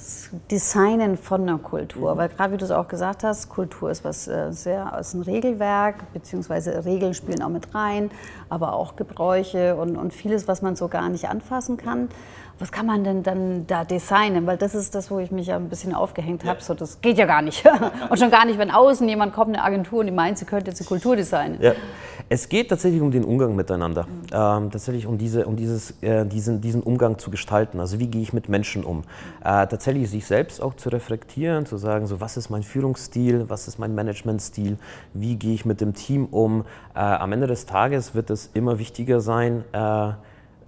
Designen 0.50 1.16
von 1.16 1.42
einer 1.42 1.58
Kultur? 1.58 2.16
Weil 2.18 2.28
gerade 2.28 2.52
wie 2.52 2.58
du 2.58 2.66
es 2.66 2.70
auch 2.70 2.86
gesagt 2.86 3.24
hast, 3.24 3.48
Kultur 3.48 3.90
ist 3.90 4.04
was 4.04 4.28
äh, 4.28 4.52
sehr 4.52 4.94
aus 4.96 5.14
einem 5.14 5.22
Regelwerk, 5.22 6.12
beziehungsweise 6.12 6.84
Regeln 6.84 7.14
spielen 7.14 7.42
auch 7.42 7.48
mit 7.48 7.74
rein, 7.74 8.10
aber 8.50 8.74
auch 8.74 8.96
Gebräuche 8.96 9.76
und, 9.76 9.96
und 9.96 10.12
vieles, 10.12 10.46
was 10.46 10.60
man 10.60 10.76
so 10.76 10.88
gar 10.88 11.08
nicht 11.08 11.30
anfassen 11.30 11.78
kann 11.78 12.08
was 12.58 12.72
kann 12.72 12.86
man 12.86 13.04
denn 13.04 13.22
dann 13.22 13.66
da 13.66 13.84
designen? 13.84 14.46
Weil 14.46 14.56
das 14.56 14.74
ist 14.74 14.94
das, 14.94 15.10
wo 15.10 15.18
ich 15.18 15.30
mich 15.30 15.46
ja 15.46 15.56
ein 15.56 15.68
bisschen 15.68 15.94
aufgehängt 15.94 16.44
habe. 16.44 16.58
Ja. 16.58 16.64
So, 16.64 16.74
das 16.74 17.00
geht 17.00 17.18
ja 17.18 17.26
gar 17.26 17.42
nicht. 17.42 17.64
und 18.10 18.18
schon 18.18 18.30
gar 18.30 18.44
nicht, 18.44 18.58
wenn 18.58 18.70
außen 18.70 19.08
jemand 19.08 19.32
kommt, 19.32 19.54
eine 19.54 19.64
Agentur, 19.64 20.00
und 20.00 20.06
die 20.06 20.12
meint, 20.12 20.38
sie 20.38 20.44
könnte 20.44 20.70
jetzt 20.70 20.80
eine 20.80 20.88
Kultur 20.88 21.16
designen. 21.16 21.58
Ja. 21.60 21.72
Es 22.30 22.48
geht 22.48 22.68
tatsächlich 22.68 23.00
um 23.00 23.10
den 23.10 23.24
Umgang 23.24 23.56
miteinander. 23.56 24.04
Mhm. 24.04 24.08
Ähm, 24.32 24.70
tatsächlich 24.70 25.06
um, 25.06 25.16
diese, 25.16 25.46
um 25.46 25.56
dieses, 25.56 26.02
äh, 26.02 26.26
diesen, 26.26 26.60
diesen 26.60 26.82
Umgang 26.82 27.18
zu 27.18 27.30
gestalten. 27.30 27.80
Also 27.80 27.98
wie 28.00 28.08
gehe 28.08 28.20
ich 28.20 28.32
mit 28.32 28.48
Menschen 28.48 28.84
um? 28.84 29.04
Äh, 29.40 29.66
tatsächlich 29.66 30.10
sich 30.10 30.26
selbst 30.26 30.60
auch 30.60 30.74
zu 30.74 30.90
reflektieren, 30.90 31.64
zu 31.64 31.78
sagen, 31.78 32.06
so 32.06 32.20
was 32.20 32.36
ist 32.36 32.50
mein 32.50 32.62
Führungsstil, 32.62 33.48
was 33.48 33.68
ist 33.68 33.78
mein 33.78 33.94
Managementstil, 33.94 34.76
wie 35.14 35.36
gehe 35.36 35.54
ich 35.54 35.64
mit 35.64 35.80
dem 35.80 35.94
Team 35.94 36.26
um. 36.26 36.64
Äh, 36.94 36.98
am 36.98 37.32
Ende 37.32 37.46
des 37.46 37.66
Tages 37.66 38.14
wird 38.14 38.30
es 38.30 38.50
immer 38.52 38.78
wichtiger 38.78 39.20
sein, 39.20 39.64
äh, 39.72 40.12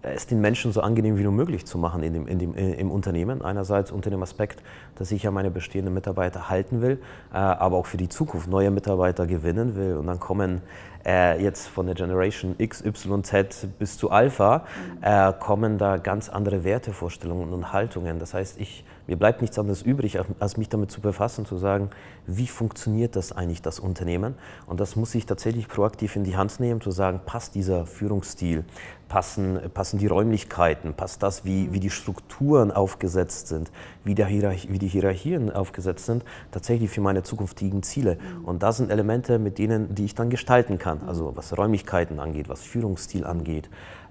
es 0.02 0.26
den 0.26 0.40
Menschen 0.40 0.73
so 0.73 0.80
angenehm 0.80 1.19
wie 1.19 1.23
nur 1.23 1.33
möglich 1.33 1.66
zu 1.66 1.78
machen 1.78 2.02
in 2.02 2.14
dem, 2.14 2.26
in 2.26 2.38
dem, 2.38 2.54
äh, 2.54 2.73
im 2.75 2.90
Unternehmen. 2.90 3.42
Einerseits 3.42 3.90
unter 3.90 4.11
dem 4.11 4.23
Aspekt, 4.23 4.62
dass 4.97 5.11
ich 5.12 5.23
ja 5.23 5.30
meine 5.30 5.50
bestehenden 5.50 5.92
Mitarbeiter 5.95 6.49
halten 6.49 6.80
will, 6.80 6.99
äh, 7.33 7.37
aber 7.37 7.76
auch 7.76 7.87
für 7.87 7.97
die 7.97 8.09
Zukunft 8.09 8.49
neue 8.49 8.71
Mitarbeiter 8.71 9.26
gewinnen 9.26 9.76
will. 9.76 9.97
Und 9.97 10.07
dann 10.07 10.19
kommen 10.19 10.62
äh, 11.04 11.42
jetzt 11.42 11.69
von 11.69 11.87
der 11.87 11.95
Generation 11.95 12.54
X, 12.59 12.85
Y, 12.85 13.25
Z 13.25 13.69
bis 13.78 13.99
zu 13.99 14.11
Alpha, 14.11 14.64
äh, 15.02 15.33
kommen 15.38 15.78
da 15.78 15.99
ganz 15.99 16.28
andere 16.28 16.64
Wertevorstellungen 16.64 17.52
und 17.52 17.73
Haltungen. 17.73 18.19
Das 18.19 18.35
heißt, 18.35 18.61
ich 18.61 18.85
mir 19.11 19.17
bleibt 19.17 19.40
nichts 19.40 19.59
anderes 19.59 19.83
übrig, 19.83 20.19
als 20.38 20.57
mich 20.57 20.69
damit 20.69 20.93
zu 20.93 21.00
befassen, 21.00 21.45
zu 21.45 21.57
sagen, 21.57 21.90
wie 22.29 22.47
funktioniert 22.47 23.17
das 23.17 23.33
eigentlich, 23.33 23.61
das 23.61 23.81
Unternehmen? 23.81 24.37
Und 24.67 24.79
das 24.79 24.95
muss 24.95 25.17
ich 25.17 25.26
tatsächlich 25.26 25.67
proaktiv 25.67 26.14
in 26.14 26.23
die 26.23 26.37
Hand 26.37 26.61
nehmen, 26.61 26.81
zu 26.81 26.93
sagen, 26.93 27.21
passt 27.26 27.57
dieser 27.57 27.87
Führungsstil, 27.87 28.64
passen, 29.09 29.59
passen 29.75 29.99
die 29.99 30.07
Räumlichkeiten, 30.07 30.95
passt 30.95 31.25
das, 31.25 31.45
wie, 31.45 31.73
wie 31.73 31.81
die 31.81 31.90
Strukturen 31.90 32.71
aufgesetzt 32.71 33.49
sind, 33.49 33.73
wie, 34.05 34.14
der 34.14 34.26
Hierarchie, 34.26 34.69
wie 34.71 34.79
die 34.79 34.87
Hierarchien 34.87 35.50
aufgesetzt 35.50 36.07
sind, 36.07 36.25
tatsächlich 36.52 36.90
für 36.90 37.00
meine 37.00 37.25
zukünftigen 37.25 37.83
Ziele. 37.83 38.17
Und 38.45 38.62
das 38.62 38.76
sind 38.76 38.93
Elemente, 38.93 39.40
mit 39.40 39.59
denen, 39.59 39.93
die 39.93 40.05
ich 40.05 40.14
dann 40.14 40.31
gestalten 40.31 40.79
kann, 40.79 41.02
also 41.09 41.33
was 41.35 41.59
Räumlichkeiten 41.59 42.21
angeht, 42.21 42.49
was 42.49 42.62
Führungsstil 42.62 43.26
angeht, 43.26 43.69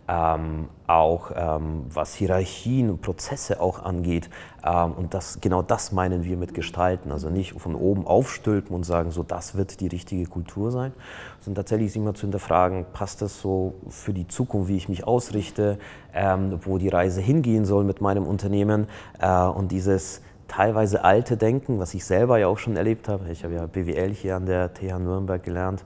ähm, 0.10 0.70
auch 0.88 1.32
ähm, 1.36 1.86
was 1.94 2.16
Hierarchien 2.16 2.90
und 2.90 3.02
Prozesse 3.02 3.62
auch 3.62 3.84
angeht. 3.84 4.30
Ähm, 4.66 4.94
und 4.94 5.14
das, 5.14 5.40
genau 5.40 5.62
das 5.62 5.92
meinen 5.92 6.24
wir 6.24 6.36
mit 6.36 6.56
Gestalten. 6.56 7.12
Also 7.12 7.30
nicht 7.30 7.54
von 7.60 7.76
oben 7.76 8.08
aufstülpen 8.08 8.76
und 8.76 8.84
sagen, 8.84 9.12
so 9.12 9.22
das 9.22 9.56
wird 9.56 9.80
die 9.82 9.88
richtige 9.88 10.26
Kultur 10.26 10.72
sein, 10.72 10.94
sondern 11.42 11.64
tatsächlich 11.64 11.96
mal 11.98 12.16
zu 12.16 12.22
hinterfragen, 12.22 12.88
passt 12.92 13.22
das 13.22 13.40
so 13.40 13.76
für 13.90 14.14
die 14.14 14.28
Zukunft, 14.28 14.70
wie 14.70 14.78
ich 14.78 14.90
mich 14.90 15.06
ausrichte, 15.06 15.78
ähm, 16.14 16.60
wo 16.64 16.80
die 16.80 16.90
Reise 16.90 17.22
hingehen 17.22 17.66
soll 17.66 17.84
mit 17.84 18.02
meinem 18.02 18.26
Unternehmen 18.26 18.88
äh, 19.20 19.44
und 19.44 19.72
dieses 19.72 20.22
teilweise 20.48 21.04
alte 21.04 21.38
Denken, 21.38 21.78
was 21.78 21.94
ich 21.94 22.04
selber 22.04 22.40
ja 22.40 22.48
auch 22.48 22.58
schon 22.58 22.76
erlebt 22.76 23.08
habe. 23.08 23.30
Ich 23.30 23.44
habe 23.44 23.54
ja 23.54 23.68
BWL 23.68 24.12
hier 24.12 24.38
an 24.38 24.48
der 24.48 24.74
TH 24.74 24.98
Nürnberg 24.98 25.44
gelernt 25.44 25.86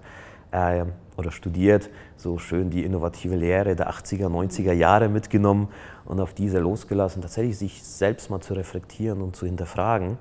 äh, 0.52 0.86
oder 1.18 1.32
studiert, 1.32 1.90
so 2.18 2.38
schön 2.38 2.70
die 2.70 2.84
innovative 2.84 3.36
Lehre 3.36 3.76
der 3.76 3.90
80er, 3.90 4.28
90er 4.28 4.74
Jahre 4.74 5.10
mitgenommen 5.10 5.68
und 6.06 6.20
auf 6.20 6.34
diese 6.34 6.60
losgelassen, 6.60 7.22
tatsächlich 7.22 7.58
sich 7.58 7.84
selbst 7.84 8.30
mal 8.30 8.42
zu 8.42 8.54
reflektieren 8.54 9.22
und 9.22 9.36
zu 9.36 9.46
hinterfragen 9.46 10.18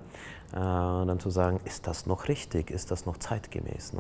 äh, 0.53 0.59
und 0.59 1.09
dann 1.09 1.21
zu 1.21 1.31
sagen, 1.31 1.61
ist 1.65 1.87
das 1.87 2.07
noch 2.07 2.29
richtig, 2.29 2.71
ist 2.71 2.91
das 2.91 3.07
noch 3.07 3.17
zeitgemäß? 3.17 3.93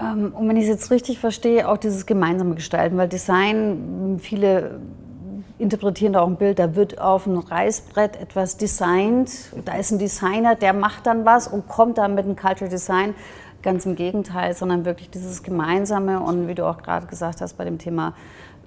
Ähm, 0.00 0.32
und 0.34 0.48
wenn 0.48 0.56
ich 0.56 0.64
es 0.64 0.70
jetzt 0.70 0.90
richtig 0.90 1.18
verstehe, 1.18 1.68
auch 1.68 1.76
dieses 1.76 2.06
gemeinsame 2.06 2.54
Gestalten, 2.54 2.96
weil 2.96 3.08
Design, 3.08 4.18
viele 4.20 4.80
interpretieren 5.58 6.14
da 6.14 6.22
auch 6.22 6.26
ein 6.26 6.36
Bild, 6.36 6.58
da 6.58 6.74
wird 6.74 7.00
auf 7.00 7.26
einem 7.26 7.38
Reißbrett 7.38 8.16
etwas 8.16 8.56
designt, 8.56 9.30
da 9.64 9.76
ist 9.76 9.92
ein 9.92 9.98
Designer, 9.98 10.56
der 10.56 10.72
macht 10.72 11.06
dann 11.06 11.24
was 11.24 11.46
und 11.46 11.68
kommt 11.68 11.98
dann 11.98 12.14
mit 12.14 12.24
einem 12.24 12.36
Cultural 12.36 12.68
Design. 12.68 13.14
Ganz 13.64 13.86
im 13.86 13.96
Gegenteil, 13.96 14.54
sondern 14.54 14.84
wirklich 14.84 15.08
dieses 15.08 15.42
Gemeinsame 15.42 16.20
und 16.20 16.48
wie 16.48 16.54
du 16.54 16.66
auch 16.66 16.82
gerade 16.82 17.06
gesagt 17.06 17.40
hast 17.40 17.54
bei 17.54 17.64
dem 17.64 17.78
Thema 17.78 18.12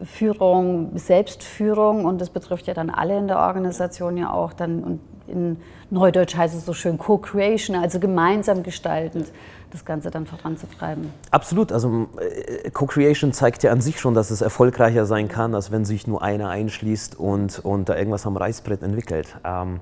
Führung, 0.03 0.97
Selbstführung 0.97 2.05
und 2.05 2.19
das 2.19 2.31
betrifft 2.31 2.65
ja 2.65 2.73
dann 2.73 2.89
alle 2.89 3.15
in 3.17 3.27
der 3.27 3.37
Organisation 3.37 4.17
ja 4.17 4.33
auch 4.33 4.53
dann 4.53 4.83
und 4.83 4.99
in 5.27 5.57
Neudeutsch 5.91 6.35
heißt 6.35 6.55
es 6.55 6.65
so 6.65 6.73
schön 6.73 6.97
Co-Creation, 6.97 7.75
also 7.75 7.99
gemeinsam 7.99 8.63
gestaltend 8.63 9.27
das 9.69 9.85
Ganze 9.85 10.09
dann 10.09 10.25
voranzutreiben. 10.25 11.11
Absolut, 11.29 11.71
also 11.71 12.07
äh, 12.19 12.71
Co-Creation 12.71 13.33
zeigt 13.33 13.61
ja 13.61 13.71
an 13.71 13.81
sich 13.81 13.99
schon, 13.99 14.15
dass 14.15 14.31
es 14.31 14.41
erfolgreicher 14.41 15.05
sein 15.05 15.27
kann, 15.27 15.53
als 15.53 15.71
wenn 15.71 15.85
sich 15.85 16.07
nur 16.07 16.23
einer 16.23 16.49
einschließt 16.49 17.19
und, 17.19 17.59
und 17.59 17.87
da 17.87 17.95
irgendwas 17.95 18.25
am 18.25 18.35
Reißbrett 18.35 18.81
entwickelt. 18.81 19.35
Ähm, 19.43 19.79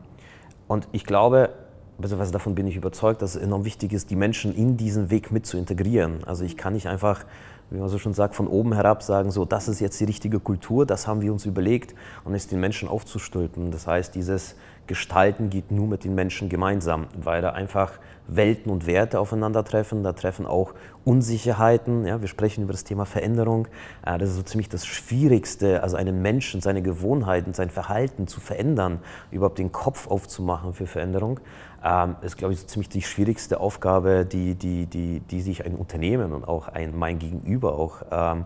und 0.68 0.90
ich 0.92 1.06
glaube, 1.06 1.50
beziehungsweise 1.98 2.32
davon 2.32 2.56
bin 2.56 2.68
ich 2.68 2.76
überzeugt, 2.76 3.22
dass 3.22 3.36
es 3.36 3.42
enorm 3.42 3.66
wichtig 3.66 3.94
ist, 3.94 4.10
die 4.10 4.16
Menschen 4.16 4.54
in 4.54 4.78
diesen 4.78 5.10
Weg 5.10 5.32
mit 5.32 5.46
zu 5.46 5.58
integrieren. 5.58 6.24
Also 6.26 6.44
ich 6.44 6.58
kann 6.58 6.74
nicht 6.74 6.88
einfach, 6.88 7.26
wie 7.70 7.78
man 7.78 7.90
so 7.90 7.98
schon 7.98 8.14
sagt, 8.14 8.36
von 8.36 8.48
oben 8.48 8.74
herab 8.74 9.04
sagen, 9.04 9.32
so 9.32 9.46
das 9.46 9.68
ist 9.68 9.80
jetzt 9.80 10.00
die 10.00 10.06
richtige 10.06 10.40
Kultur, 10.40 10.86
das 10.86 11.08
haben 11.08 11.22
wir 11.22 11.32
uns 11.32 11.46
überlegt 11.46 11.96
und 12.24 12.36
es 12.36 12.48
den 12.48 12.60
Menschen 12.60 12.88
aufzustülpen. 12.88 13.72
Das 13.72 13.88
heißt, 13.88 14.14
dieses 14.16 14.56
Gestalten 14.88 15.50
geht 15.50 15.72
nur 15.72 15.88
mit 15.88 16.04
den 16.04 16.14
Menschen 16.14 16.48
gemeinsam, 16.48 17.08
weil 17.18 17.42
da 17.42 17.52
einfach 17.52 17.94
Welten 18.28 18.72
und 18.72 18.88
Werte 18.88 19.20
aufeinandertreffen. 19.20 20.04
Da 20.04 20.14
treffen 20.14 20.46
auch 20.46 20.74
Unsicherheiten. 21.04 22.06
Ja, 22.06 22.22
wir 22.22 22.28
sprechen 22.28 22.64
über 22.64 22.74
das 22.74 22.84
Thema 22.84 23.06
Veränderung. 23.06 23.68
Äh, 24.06 24.18
das 24.18 24.30
ist 24.30 24.36
so 24.36 24.44
ziemlich 24.44 24.70
das 24.70 24.86
Schwierigste, 24.86 25.84
also 25.84 25.98
einen 25.98 26.22
Menschen, 26.22 26.62
seine 26.62 26.82
Gewohnheiten, 26.82 27.54
sein 27.54 27.70
Verhalten 27.70 28.28
zu 28.28 28.40
verändern, 28.40 29.00
überhaupt 29.32 29.60
den 29.60 29.72
Kopf 29.72 30.08
aufzumachen 30.08 30.74
für 30.74 30.88
Veränderung, 30.88 31.40
ähm, 31.86 32.16
ist, 32.22 32.38
glaube 32.38 32.54
ich, 32.54 32.60
so 32.60 32.66
ziemlich 32.66 32.90
die 32.90 33.04
schwierigste 33.04 33.60
Aufgabe, 33.60 34.26
die, 34.26 34.56
die, 34.56 34.88
die, 34.88 35.20
die 35.20 35.42
sich 35.42 35.64
ein 35.64 35.76
Unternehmen 35.76 36.34
und 36.34 36.48
auch 36.48 36.68
ein, 36.68 36.98
mein 36.98 37.20
Gegenüber 37.20 37.78
auch 37.78 38.02
ähm, 38.12 38.46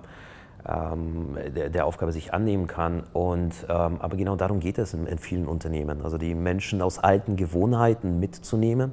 ähm, 0.67 1.37
der, 1.55 1.69
der, 1.69 1.85
Aufgabe 1.85 2.11
sich 2.11 2.33
annehmen 2.33 2.67
kann. 2.67 3.03
Und, 3.13 3.53
ähm, 3.69 3.97
aber 3.99 4.17
genau 4.17 4.35
darum 4.35 4.59
geht 4.59 4.77
es 4.77 4.93
in, 4.93 5.07
in, 5.07 5.17
vielen 5.17 5.47
Unternehmen. 5.47 6.01
Also 6.03 6.17
die 6.17 6.35
Menschen 6.35 6.81
aus 6.81 6.99
alten 6.99 7.37
Gewohnheiten 7.37 8.19
mitzunehmen, 8.19 8.91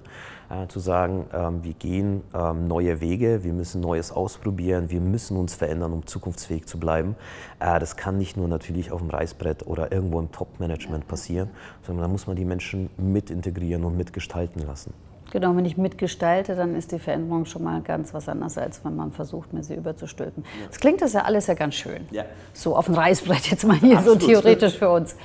äh, 0.51 0.67
zu 0.69 0.79
sagen, 0.79 1.27
ähm, 1.33 1.65
wir 1.65 1.75
gehen 1.75 2.23
ähm, 2.35 2.69
neue 2.69 3.01
Wege, 3.01 3.45
wir 3.45 3.53
müssen 3.53 3.81
Neues 3.81 4.13
ausprobieren, 4.13 4.91
wir 4.91 5.01
müssen 5.01 5.37
uns 5.37 5.55
verändern, 5.55 5.93
um 5.93 6.07
zukunftsfähig 6.07 6.67
zu 6.67 6.79
bleiben. 6.79 7.17
Äh, 7.61 7.79
das 7.81 7.97
kann 7.97 8.19
nicht 8.19 8.37
nur 8.37 8.49
natürlich 8.49 8.93
auf 8.93 9.01
dem 9.01 9.11
Reißbrett 9.11 9.67
oder 9.67 9.93
irgendwo 9.93 10.21
im 10.21 10.31
Top-Management 10.33 11.09
passieren, 11.09 11.51
sondern 11.83 12.03
da 12.03 12.09
muss 12.09 12.27
man 12.27 12.37
die 12.37 12.45
Menschen 12.45 12.91
mit 12.97 13.31
integrieren 13.31 13.85
und 13.85 13.97
mitgestalten 13.97 14.67
lassen. 14.67 14.93
Genau, 15.33 15.57
wenn 15.57 15.65
ich 15.65 15.77
mitgestalte, 15.77 16.55
dann 16.55 16.77
ist 16.77 16.93
die 16.93 16.99
Veränderung 16.99 17.47
schon 17.47 17.65
mal 17.65 17.81
ganz 17.83 18.15
was 18.15 18.29
anderes, 18.29 18.57
als 18.59 18.85
wenn 18.85 18.95
man 18.95 19.11
versucht, 19.11 19.53
mir 19.53 19.63
sie 19.65 19.75
überzustülpen. 19.75 20.45
Ja. 20.61 20.67
Das 20.69 20.79
klingt 20.79 21.03
das 21.03 21.15
ja 21.15 21.23
alles 21.23 21.49
ja 21.49 21.55
ganz 21.55 21.75
schön. 21.75 22.07
Ja. 22.13 22.25
So 22.53 22.77
auf 22.77 22.87
dem 22.87 22.95
Reißbrett 22.95 23.51
jetzt 23.51 23.67
mal 23.67 23.77
hier 23.77 23.99
Absolut. 23.99 24.23
so 24.23 24.29
theoretisch 24.29 24.79
für 24.79 24.89
uns. 24.89 25.17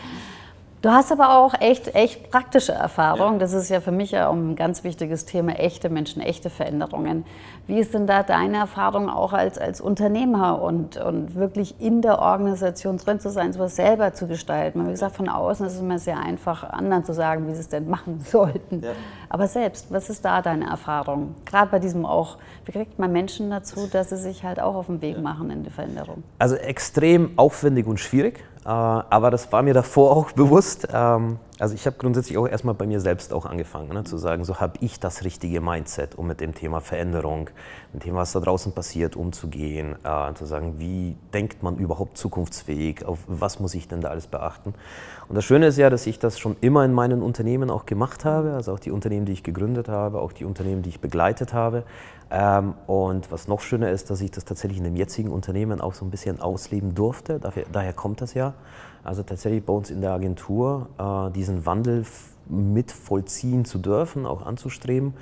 Du 0.81 0.89
hast 0.89 1.11
aber 1.11 1.37
auch 1.37 1.53
echt, 1.59 1.93
echt 1.93 2.31
praktische 2.31 2.71
Erfahrung. 2.71 3.33
Ja. 3.33 3.39
Das 3.39 3.53
ist 3.53 3.69
ja 3.69 3.81
für 3.81 3.91
mich 3.91 4.11
ja 4.11 4.31
ein 4.31 4.55
ganz 4.55 4.83
wichtiges 4.83 5.25
Thema, 5.25 5.51
echte 5.51 5.89
Menschen, 5.89 6.23
echte 6.23 6.49
Veränderungen. 6.49 7.23
Wie 7.67 7.77
ist 7.77 7.93
denn 7.93 8.07
da 8.07 8.23
deine 8.23 8.57
Erfahrung 8.57 9.07
auch 9.07 9.33
als, 9.33 9.59
als 9.59 9.79
Unternehmer 9.79 10.59
und, 10.59 10.97
und 10.97 11.35
wirklich 11.35 11.79
in 11.79 12.01
der 12.01 12.17
Organisation 12.17 12.97
drin 12.97 13.19
zu 13.19 13.29
sein, 13.29 13.53
sowas 13.53 13.75
selber 13.75 14.15
zu 14.15 14.25
gestalten? 14.25 14.83
Wie 14.87 14.89
gesagt, 14.89 15.15
von 15.15 15.29
außen 15.29 15.67
ist 15.67 15.75
es 15.75 15.81
immer 15.81 15.99
sehr 15.99 16.17
einfach, 16.17 16.63
anderen 16.63 17.05
zu 17.05 17.13
sagen, 17.13 17.47
wie 17.47 17.53
sie 17.53 17.59
es 17.59 17.69
denn 17.69 17.87
machen 17.87 18.19
sollten. 18.25 18.81
Ja. 18.81 18.93
Aber 19.29 19.45
selbst, 19.45 19.91
was 19.91 20.09
ist 20.09 20.25
da 20.25 20.41
deine 20.41 20.65
Erfahrung? 20.65 21.35
Gerade 21.45 21.69
bei 21.69 21.77
diesem 21.77 22.07
auch, 22.07 22.39
wie 22.65 22.71
kriegt 22.71 22.97
man 22.97 23.11
Menschen 23.11 23.51
dazu, 23.51 23.85
dass 23.85 24.09
sie 24.09 24.17
sich 24.17 24.43
halt 24.43 24.59
auch 24.59 24.73
auf 24.73 24.87
den 24.87 25.03
Weg 25.03 25.21
machen 25.21 25.51
in 25.51 25.63
die 25.63 25.69
Veränderung? 25.69 26.23
Also 26.39 26.55
extrem 26.55 27.37
aufwendig 27.37 27.85
und 27.85 27.99
schwierig. 27.99 28.43
Äh, 28.65 28.69
aber 28.69 29.31
das 29.31 29.51
war 29.51 29.61
mir 29.63 29.73
davor 29.73 30.15
auch 30.15 30.31
bewusst. 30.33 30.87
Ähm, 30.93 31.39
also 31.61 31.75
ich 31.75 31.85
habe 31.85 31.95
grundsätzlich 31.99 32.39
auch 32.39 32.47
erstmal 32.47 32.73
bei 32.73 32.87
mir 32.87 32.99
selbst 32.99 33.33
auch 33.33 33.45
angefangen, 33.45 33.93
ne, 33.93 34.03
zu 34.03 34.17
sagen, 34.17 34.43
so 34.45 34.59
habe 34.59 34.73
ich 34.81 34.99
das 34.99 35.23
richtige 35.23 35.61
Mindset, 35.61 36.15
um 36.15 36.25
mit 36.25 36.41
dem 36.41 36.55
Thema 36.55 36.81
Veränderung, 36.81 37.51
mit 37.93 38.03
dem, 38.03 38.15
was 38.15 38.31
da 38.31 38.39
draußen 38.39 38.71
passiert, 38.71 39.15
umzugehen, 39.15 39.95
äh, 40.03 40.33
zu 40.33 40.45
sagen, 40.45 40.79
wie 40.79 41.15
denkt 41.35 41.61
man 41.61 41.77
überhaupt 41.77 42.17
zukunftsfähig, 42.17 43.05
auf 43.05 43.19
was 43.27 43.59
muss 43.59 43.75
ich 43.75 43.87
denn 43.87 44.01
da 44.01 44.09
alles 44.09 44.25
beachten. 44.25 44.73
Und 45.29 45.35
das 45.35 45.45
Schöne 45.45 45.67
ist 45.67 45.77
ja, 45.77 45.91
dass 45.91 46.07
ich 46.07 46.17
das 46.17 46.39
schon 46.39 46.55
immer 46.61 46.83
in 46.83 46.93
meinen 46.93 47.21
Unternehmen 47.21 47.69
auch 47.69 47.85
gemacht 47.85 48.25
habe, 48.25 48.53
also 48.53 48.73
auch 48.73 48.79
die 48.79 48.91
Unternehmen, 48.91 49.27
die 49.27 49.33
ich 49.33 49.43
gegründet 49.43 49.87
habe, 49.87 50.19
auch 50.19 50.31
die 50.31 50.45
Unternehmen, 50.45 50.81
die 50.81 50.89
ich 50.89 50.99
begleitet 50.99 51.53
habe. 51.53 51.83
Ähm, 52.31 52.73
und 52.87 53.31
was 53.31 53.47
noch 53.47 53.59
schöner 53.59 53.91
ist, 53.91 54.09
dass 54.09 54.19
ich 54.21 54.31
das 54.31 54.45
tatsächlich 54.45 54.79
in 54.79 54.85
dem 54.85 54.95
jetzigen 54.95 55.29
Unternehmen 55.29 55.79
auch 55.79 55.93
so 55.93 56.05
ein 56.05 56.09
bisschen 56.09 56.41
ausleben 56.41 56.95
durfte, 56.95 57.39
daher, 57.39 57.65
daher 57.71 57.93
kommt 57.93 58.21
das 58.21 58.33
ja. 58.33 58.55
Also 59.03 59.23
tatsächlich 59.23 59.65
bei 59.65 59.73
uns 59.73 59.89
in 59.89 60.01
der 60.01 60.11
Agentur 60.11 60.89
äh, 60.97 61.31
diesen 61.31 61.65
Wandel 61.65 62.05
mit 62.47 62.91
vollziehen 62.91 63.65
zu 63.65 63.79
dürfen, 63.79 64.25
auch 64.25 64.45
anzustreben. 64.45 65.13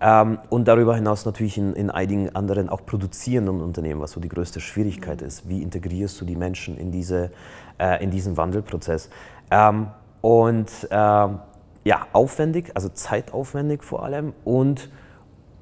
Ähm, 0.00 0.38
und 0.48 0.66
darüber 0.66 0.94
hinaus 0.94 1.26
natürlich 1.26 1.58
in, 1.58 1.74
in, 1.74 1.90
einigen 1.90 2.34
anderen 2.34 2.70
auch 2.70 2.86
produzierenden 2.86 3.60
Unternehmen, 3.60 4.00
was 4.00 4.12
so 4.12 4.20
die 4.20 4.30
größte 4.30 4.60
Schwierigkeit 4.60 5.20
ist. 5.20 5.48
Wie 5.48 5.62
integrierst 5.62 6.20
du 6.20 6.24
die 6.24 6.36
Menschen 6.36 6.78
in, 6.78 6.90
diese, 6.90 7.30
äh, 7.78 8.02
in 8.02 8.10
diesen 8.10 8.36
Wandelprozess? 8.36 9.10
Ähm, 9.50 9.88
und 10.22 10.88
ähm, 10.90 11.38
ja, 11.84 12.06
aufwendig, 12.12 12.72
also 12.74 12.88
zeitaufwendig 12.88 13.82
vor 13.82 14.02
allem 14.02 14.32
und 14.44 14.90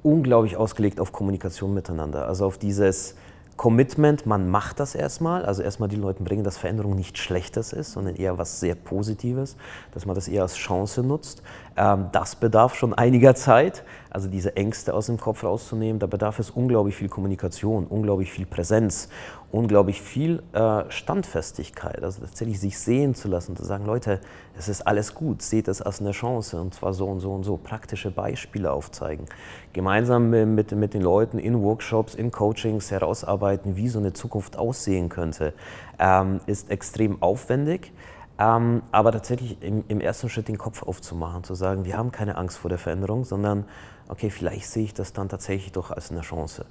unglaublich 0.03 0.57
ausgelegt 0.57 0.99
auf 0.99 1.11
Kommunikation 1.11 1.73
miteinander. 1.73 2.27
Also 2.27 2.45
auf 2.45 2.57
dieses 2.57 3.15
Commitment, 3.59 4.25
man 4.25 4.49
macht 4.49 4.79
das 4.79 4.95
erstmal, 4.95 5.43
also 5.43 5.61
erstmal 5.61 5.89
die 5.89 5.97
Leute 5.97 6.23
bringen, 6.23 6.45
dass 6.45 6.57
Veränderung 6.57 6.95
nichts 6.95 7.19
Schlechtes 7.19 7.73
ist, 7.73 7.91
sondern 7.91 8.15
eher 8.15 8.37
was 8.37 8.61
sehr 8.61 8.73
Positives, 8.73 9.57
dass 9.91 10.05
man 10.05 10.15
das 10.15 10.29
eher 10.29 10.43
als 10.43 10.55
Chance 10.55 11.03
nutzt. 11.03 11.43
Ähm, 11.75 12.05
das 12.13 12.37
bedarf 12.37 12.75
schon 12.75 12.93
einiger 12.93 13.35
Zeit, 13.35 13.83
also 14.11 14.29
diese 14.29 14.55
Ängste 14.55 14.93
aus 14.93 15.07
dem 15.07 15.19
Kopf 15.19 15.43
rauszunehmen. 15.43 15.99
Da 15.99 16.07
bedarf 16.07 16.39
es 16.39 16.51
unglaublich 16.51 16.95
viel 16.95 17.09
Kommunikation, 17.09 17.85
unglaublich 17.85 18.31
viel 18.31 18.45
Präsenz, 18.45 19.09
unglaublich 19.51 20.01
viel 20.01 20.43
äh, 20.53 20.83
Standfestigkeit, 20.89 22.03
also 22.03 22.21
tatsächlich 22.21 22.59
sich 22.59 22.77
sehen 22.77 23.15
zu 23.15 23.27
lassen, 23.27 23.55
zu 23.55 23.65
sagen, 23.65 23.85
Leute, 23.85 24.19
es 24.57 24.69
ist 24.69 24.85
alles 24.85 25.15
gut, 25.15 25.41
seht 25.41 25.67
es 25.67 25.81
als 25.81 26.01
eine 26.01 26.11
Chance 26.11 26.61
und 26.61 26.73
zwar 26.73 26.93
so 26.93 27.07
und 27.07 27.19
so 27.19 27.33
und 27.33 27.43
so, 27.43 27.57
praktische 27.57 28.11
Beispiele 28.11 28.71
aufzeigen. 28.71 29.25
Gemeinsam 29.73 30.29
mit, 30.29 30.71
mit 30.71 30.93
den 30.93 31.01
Leuten 31.01 31.39
in 31.39 31.61
Workshops, 31.63 32.13
in 32.13 32.31
Coachings 32.31 32.91
herausarbeiten, 32.91 33.75
wie 33.75 33.87
so 33.87 33.99
eine 33.99 34.13
Zukunft 34.13 34.57
aussehen 34.57 35.09
könnte, 35.09 35.53
ähm, 35.97 36.41
ist 36.45 36.69
extrem 36.69 37.21
aufwendig. 37.21 37.91
Ähm, 38.39 38.83
aber 38.91 39.11
tatsächlich 39.11 39.61
im, 39.61 39.83
im, 39.89 39.99
ersten 39.99 40.29
Schritt 40.29 40.47
den 40.47 40.57
Kopf 40.57 40.83
aufzumachen, 40.83 41.43
zu 41.43 41.55
sagen, 41.55 41.83
wir 41.83 41.97
haben 41.97 42.13
keine 42.13 42.37
Angst 42.37 42.57
vor 42.57 42.69
der 42.69 42.77
Veränderung, 42.77 43.25
sondern 43.25 43.65
okay, 44.07 44.29
vielleicht 44.29 44.67
sehe 44.69 44.85
ich 44.85 44.93
das 44.93 45.11
dann 45.11 45.27
tatsächlich 45.27 45.73
doch 45.73 45.91
als 45.91 46.09
eine 46.09 46.21
Chance. 46.21 46.65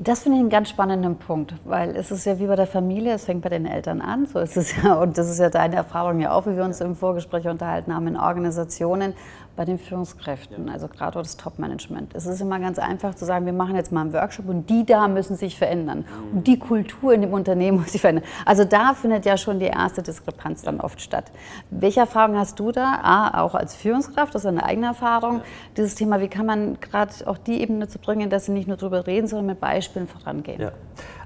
Das 0.00 0.20
finde 0.20 0.38
ich 0.38 0.42
einen 0.42 0.48
ganz 0.48 0.68
spannenden 0.68 1.16
Punkt, 1.16 1.54
weil 1.64 1.96
es 1.96 2.12
ist 2.12 2.24
ja 2.24 2.38
wie 2.38 2.46
bei 2.46 2.54
der 2.54 2.68
Familie, 2.68 3.14
es 3.14 3.24
fängt 3.24 3.42
bei 3.42 3.48
den 3.48 3.66
Eltern 3.66 4.00
an, 4.00 4.26
so 4.26 4.38
ist 4.38 4.56
es 4.56 4.80
ja, 4.80 4.94
und 4.94 5.18
das 5.18 5.28
ist 5.28 5.40
ja 5.40 5.50
deine 5.50 5.74
Erfahrung 5.74 6.20
ja 6.20 6.30
auch, 6.30 6.46
wie 6.46 6.54
wir 6.54 6.62
uns 6.62 6.80
im 6.80 6.94
Vorgespräch 6.94 7.48
unterhalten 7.48 7.92
haben, 7.92 8.06
in 8.06 8.16
Organisationen, 8.16 9.14
bei 9.58 9.64
den 9.64 9.80
Führungskräften, 9.80 10.68
also 10.70 10.86
gerade 10.86 11.18
das 11.18 11.36
Top-Management. 11.36 12.14
Es 12.14 12.26
ist 12.26 12.40
immer 12.40 12.60
ganz 12.60 12.78
einfach 12.78 13.16
zu 13.16 13.24
sagen, 13.24 13.44
wir 13.44 13.52
machen 13.52 13.74
jetzt 13.74 13.90
mal 13.90 14.02
einen 14.02 14.12
Workshop 14.12 14.48
und 14.48 14.70
die 14.70 14.86
da 14.86 15.08
müssen 15.08 15.34
sich 15.34 15.58
verändern. 15.58 16.04
Und 16.32 16.46
die 16.46 16.60
Kultur 16.60 17.12
in 17.12 17.22
dem 17.22 17.32
Unternehmen 17.32 17.78
muss 17.80 17.90
sich 17.90 18.00
verändern. 18.00 18.24
Also 18.46 18.64
da 18.64 18.94
findet 18.94 19.26
ja 19.26 19.36
schon 19.36 19.58
die 19.58 19.66
erste 19.66 20.00
Diskrepanz 20.00 20.62
dann 20.62 20.80
oft 20.80 21.00
statt. 21.00 21.32
Welche 21.70 21.98
Erfahrungen 21.98 22.38
hast 22.38 22.60
du 22.60 22.70
da? 22.70 23.00
A, 23.02 23.42
auch 23.42 23.56
als 23.56 23.74
Führungskraft, 23.74 24.32
das 24.32 24.42
ist 24.42 24.46
eine 24.46 24.62
eigene 24.62 24.86
Erfahrung. 24.86 25.42
Dieses 25.76 25.96
Thema, 25.96 26.20
wie 26.20 26.28
kann 26.28 26.46
man 26.46 26.78
gerade 26.80 27.12
auch 27.26 27.36
die 27.36 27.60
Ebene 27.60 27.88
zu 27.88 27.98
bringen, 27.98 28.30
dass 28.30 28.46
sie 28.46 28.52
nicht 28.52 28.68
nur 28.68 28.76
darüber 28.76 29.08
reden, 29.08 29.26
sondern 29.26 29.46
mit 29.46 29.58
Beispielen 29.58 30.06
vorangehen? 30.06 30.60
Ja. 30.60 30.70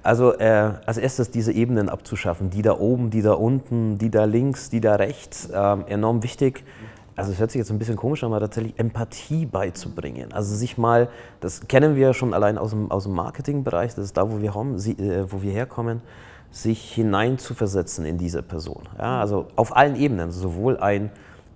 Also 0.03 0.33
äh, 0.39 0.73
als 0.87 0.97
erstes 0.97 1.31
diese 1.31 1.53
Ebenen 1.53 1.91
abzuschaffen, 1.91 2.49
die 2.49 2.63
da 2.63 2.79
oben, 2.79 3.11
die 3.11 3.21
da 3.21 3.35
unten, 3.35 3.99
die 3.99 4.11
da 4.11 4.25
links, 4.25 4.71
die 4.71 4.81
da 4.81 4.95
rechts, 4.95 5.51
äh, 5.51 5.77
enorm 5.87 6.23
wichtig 6.23 6.65
also 7.17 7.33
es 7.33 7.39
hört 7.39 7.51
sich 7.51 7.59
jetzt 7.59 7.71
ein 7.71 7.79
bisschen 7.79 7.97
komisch 7.97 8.25
an, 8.25 8.33
aber 8.33 8.41
tatsächlich 8.41 8.79
Empathie 8.79 9.47
beizubringen. 9.47 10.33
Also 10.33 10.55
sich 10.55 10.79
mal, 10.79 11.09
das 11.41 11.67
kennen 11.69 11.97
wir 11.97 12.15
schon 12.15 12.35
allein 12.35 12.59
aus 12.59 12.71
dem, 12.71 12.91
aus 12.91 13.05
dem 13.05 13.13
Marketingbereich, 13.13 13.95
das 13.95 14.07
ist 14.07 14.17
da, 14.17 14.31
wo 14.31 14.41
wir, 14.41 14.55
haben, 14.55 14.77
äh, 14.77 15.31
wo 15.31 15.43
wir 15.43 15.53
herkommen, 15.53 16.01
sich 16.51 16.93
hineinzuversetzen 16.93 18.05
in 18.05 18.19
diese 18.19 18.43
Person. 18.43 18.83
Ja, 18.99 19.21
also 19.21 19.47
auf 19.57 19.77
allen 19.77 19.97
Ebenen, 19.97 20.31
sowohl 20.31 20.79
ein 20.79 21.11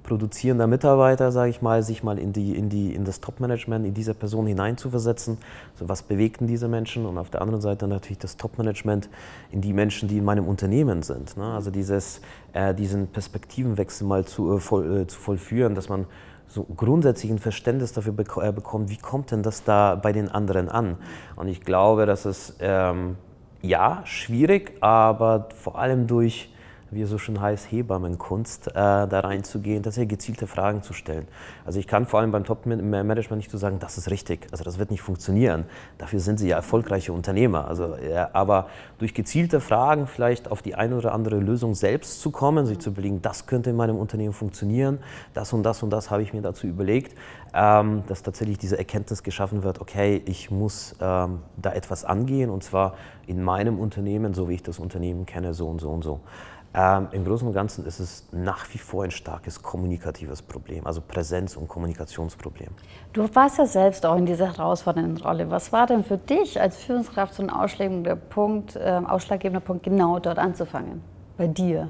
produzierender 0.07 0.67
Mitarbeiter, 0.67 1.33
sage 1.33 1.51
ich 1.51 1.61
mal, 1.61 1.83
sich 1.83 2.03
mal 2.03 2.19
in, 2.19 2.33
die, 2.33 2.57
in, 2.57 2.69
die, 2.69 2.95
in 2.95 3.05
das 3.05 3.21
Top-Management, 3.21 3.85
in 3.85 3.93
diese 3.93 4.15
Person 4.15 4.47
hineinzuversetzen. 4.47 5.39
So, 5.75 5.89
was 5.89 6.03
bewegten 6.03 6.47
diese 6.47 6.69
Menschen? 6.69 7.05
Und 7.05 7.19
auf 7.19 7.29
der 7.29 7.43
anderen 7.43 7.61
Seite 7.61 7.89
natürlich 7.89 8.19
das 8.19 8.37
Top-Management 8.37 9.11
in 9.51 9.61
die 9.61 9.73
Menschen, 9.73 10.09
die 10.09 10.19
in 10.19 10.25
meinem 10.25 10.47
Unternehmen 10.47 11.03
sind. 11.03 11.37
Ne? 11.37 11.45
Also 11.45 11.71
dieses, 11.71 12.21
äh, 12.53 12.73
diesen 12.75 13.09
Perspektivenwechsel 13.09 14.07
mal 14.07 14.25
zu, 14.25 14.55
äh, 14.55 14.61
voll, 14.61 15.01
äh, 15.01 15.07
zu 15.07 15.19
vollführen, 15.19 15.75
dass 15.75 15.89
man 15.89 16.07
so 16.47 16.65
grundsätzlich 16.65 17.31
ein 17.33 17.41
Verständnis 17.41 17.93
dafür 17.93 18.13
bek 18.13 18.37
äh, 18.37 18.53
bekommt, 18.53 18.89
wie 18.91 18.97
kommt 18.97 19.33
denn 19.33 19.43
das 19.43 19.65
da 19.65 19.97
bei 19.97 20.13
den 20.13 20.31
anderen 20.31 20.69
an? 20.69 20.97
Und 21.35 21.49
ich 21.49 21.63
glaube, 21.63 22.07
dass 22.07 22.25
es 22.25 22.55
ähm, 22.61 23.17
ja 23.61 24.03
schwierig, 24.05 24.75
aber 24.81 25.49
vor 25.55 25.79
allem 25.79 26.07
durch 26.07 26.51
wie 26.91 27.03
es 27.03 27.11
so 27.11 27.19
schön 27.19 27.41
heißt, 27.41 27.71
Hebammenkunst, 27.71 28.69
äh, 28.69 28.73
da 28.75 29.21
reinzugehen, 29.21 29.83
tatsächlich 29.83 30.11
gezielte 30.11 30.47
Fragen 30.47 30.83
zu 30.83 30.93
stellen. 30.93 31.27
Also 31.65 31.79
ich 31.79 31.87
kann 31.87 32.07
vor 32.07 32.21
allem 32.21 32.31
beim 32.31 32.45
Top-Management 32.45 33.37
nicht 33.37 33.51
so 33.51 33.59
sagen, 33.59 33.79
das 33.79 33.99
ist 33.99 34.11
richtig, 34.11 34.47
also 34.53 34.65
das 34.65 34.79
wird 34.79 34.91
nicht 34.91 35.03
funktionieren. 35.03 35.65
Dafür 35.99 36.21
sind 36.21 36.39
sie 36.39 36.49
ja 36.49 36.57
erfolgreiche 36.57 37.13
Unternehmer. 37.13 37.69
Also, 37.69 37.97
ja, 37.97 38.31
aber 38.33 38.69
durch 38.99 39.15
gezielte 39.15 39.61
Fragen 39.61 40.07
vielleicht 40.07 40.51
auf 40.51 40.63
die 40.63 40.75
eine 40.75 40.97
oder 40.97 41.13
andere 41.13 41.39
Lösung 41.39 41.75
selbst 41.75 42.21
zu 42.21 42.31
kommen, 42.31 42.67
sich 42.67 42.79
zu 42.79 42.91
überlegen, 42.91 43.23
das 43.23 43.47
könnte 43.47 43.71
in 43.71 43.77
meinem 43.77 43.97
Unternehmen 43.97 44.33
funktionieren, 44.33 44.99
das 45.35 45.53
und 45.53 45.63
das 45.63 45.83
und 45.83 45.91
das 45.91 46.11
habe 46.11 46.23
ich 46.23 46.33
mir 46.33 46.43
dazu 46.43 46.67
überlegt, 46.67 47.17
ähm, 47.55 48.03
dass 48.07 48.23
tatsächlich 48.23 48.59
diese 48.59 48.79
Erkenntnis 48.79 49.23
geschaffen 49.23 49.63
wird, 49.63 49.81
okay, 49.81 50.23
ich 50.27 50.51
muss 50.51 50.95
ähm, 51.01 51.41
da 51.57 51.73
etwas 51.73 52.05
angehen 52.05 52.51
und 52.51 52.63
zwar 52.63 52.95
in 53.27 53.43
meinem 53.43 53.79
Unternehmen, 53.79 54.35
so 54.35 54.49
wie 54.49 54.55
ich 54.55 54.63
das 54.63 54.79
Unternehmen 54.79 55.27
kenne, 55.27 55.55
so 55.55 55.67
und 55.67 55.81
so 55.81 55.91
und 55.91 56.05
so. 56.05 56.21
Ähm, 56.77 57.09
Im 57.13 57.25
Großen 57.25 57.49
und 57.49 57.55
Ganzen 57.55 57.87
ist 57.87 58.01
es 58.01 58.29
nach 58.33 58.67
wie 58.75 58.79
vor 58.79 59.05
ein 59.05 59.11
starkes 59.11 59.63
kommunikatives 59.63 60.43
Problem, 60.43 60.87
also 60.87 61.01
Präsenz- 61.01 61.57
und 61.57 61.69
Kommunikationsproblem. 61.69 62.69
Du 63.15 63.35
warst 63.35 63.57
ja 63.57 63.65
selbst 63.65 64.05
auch 64.05 64.17
in 64.17 64.27
dieser 64.27 64.49
herausfordernden 64.49 65.17
Rolle. 65.17 65.51
Was 65.51 65.73
war 65.73 65.87
denn 65.87 66.05
für 66.05 66.19
dich 66.19 66.61
als 66.61 66.77
Führungskraft 66.77 67.33
so 67.33 67.43
ein 67.43 67.49
ausschlaggebender 67.49 68.17
Punkt, 68.17 68.77
äh, 68.77 69.01
ausschlaggebender 69.07 69.65
Punkt, 69.65 69.85
genau 69.85 70.19
dort 70.19 70.39
anzufangen? 70.39 71.01
Bei 71.39 71.47
dir? 71.47 71.89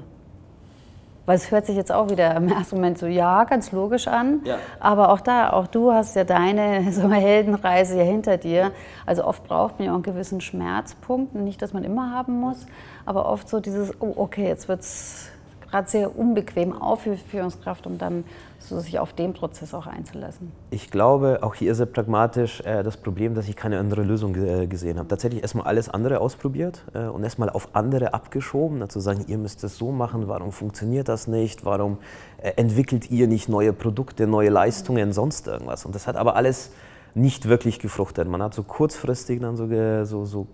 Weil 1.27 1.35
es 1.35 1.51
hört 1.51 1.65
sich 1.65 1.75
jetzt 1.75 1.91
auch 1.91 2.09
wieder 2.09 2.33
im 2.37 2.47
ersten 2.47 2.77
Moment 2.77 2.97
so, 2.97 3.05
ja, 3.05 3.43
ganz 3.43 3.73
logisch 3.73 4.07
an. 4.07 4.39
Ja. 4.45 4.59
Aber 4.79 5.09
auch 5.09 5.19
da, 5.19 5.51
auch 5.51 5.67
du 5.67 5.91
hast 5.91 6.15
ja 6.15 6.23
deine 6.23 6.89
so 6.93 7.11
Heldenreise 7.11 7.97
ja 7.97 8.03
hinter 8.05 8.37
dir. 8.37 8.71
Also 9.05 9.25
oft 9.25 9.43
braucht 9.43 9.77
man 9.77 9.87
ja 9.87 9.91
auch 9.91 9.95
einen 9.95 10.03
gewissen 10.03 10.39
Schmerzpunkt. 10.39 11.35
Nicht, 11.35 11.61
dass 11.61 11.73
man 11.73 11.83
immer 11.83 12.13
haben 12.13 12.39
muss, 12.39 12.65
aber 13.07 13.25
oft 13.25 13.47
so 13.47 13.61
dieses, 13.61 13.93
oh, 14.01 14.13
okay, 14.17 14.47
jetzt 14.47 14.67
wird 14.67 14.81
es 14.81 15.29
gerade 15.61 15.89
sehr 15.89 16.17
unbequem 16.17 16.73
auch 16.73 16.99
für 16.99 17.15
Führungskraft, 17.15 17.87
um 17.87 17.97
dann 17.97 18.25
so 18.59 18.79
sich 18.79 18.99
auf 18.99 19.13
den 19.13 19.33
Prozess 19.33 19.73
auch 19.73 19.87
einzulassen. 19.87 20.51
Ich 20.71 20.91
glaube, 20.91 21.39
auch 21.41 21.55
hier 21.55 21.71
es 21.71 21.85
pragmatisch 21.85 22.59
äh, 22.61 22.83
das 22.83 22.97
Problem, 22.97 23.33
dass 23.33 23.47
ich 23.47 23.55
keine 23.55 23.79
andere 23.79 24.03
Lösung 24.03 24.35
äh, 24.35 24.67
gesehen 24.67 24.97
habe. 24.97 25.07
Tatsächlich 25.07 25.41
erstmal 25.41 25.67
alles 25.67 25.87
andere 25.87 26.19
ausprobiert 26.19 26.83
äh, 26.93 27.07
und 27.07 27.23
erstmal 27.23 27.49
auf 27.49 27.69
andere 27.73 28.13
abgeschoben, 28.13 28.89
zu 28.89 28.99
sagen, 28.99 29.23
ihr 29.27 29.37
müsst 29.37 29.63
es 29.63 29.77
so 29.77 29.91
machen, 29.91 30.27
warum 30.27 30.51
funktioniert 30.51 31.07
das 31.07 31.27
nicht, 31.27 31.63
warum 31.63 31.99
äh, 32.41 32.51
entwickelt 32.57 33.09
ihr 33.09 33.27
nicht 33.27 33.47
neue 33.47 33.71
Produkte, 33.71 34.27
neue 34.27 34.49
Leistungen, 34.49 35.13
sonst 35.13 35.47
irgendwas. 35.47 35.85
Und 35.85 35.95
das 35.95 36.07
hat 36.07 36.17
aber 36.17 36.35
alles 36.35 36.71
nicht 37.15 37.47
wirklich 37.47 37.79
gefruchtet. 37.79 38.27
Man 38.27 38.43
hat 38.43 38.53
so 38.53 38.63
kurzfristig 38.63 39.39
dann 39.39 39.55
so, 39.55 39.67
so, 40.05 40.25
so 40.25 40.47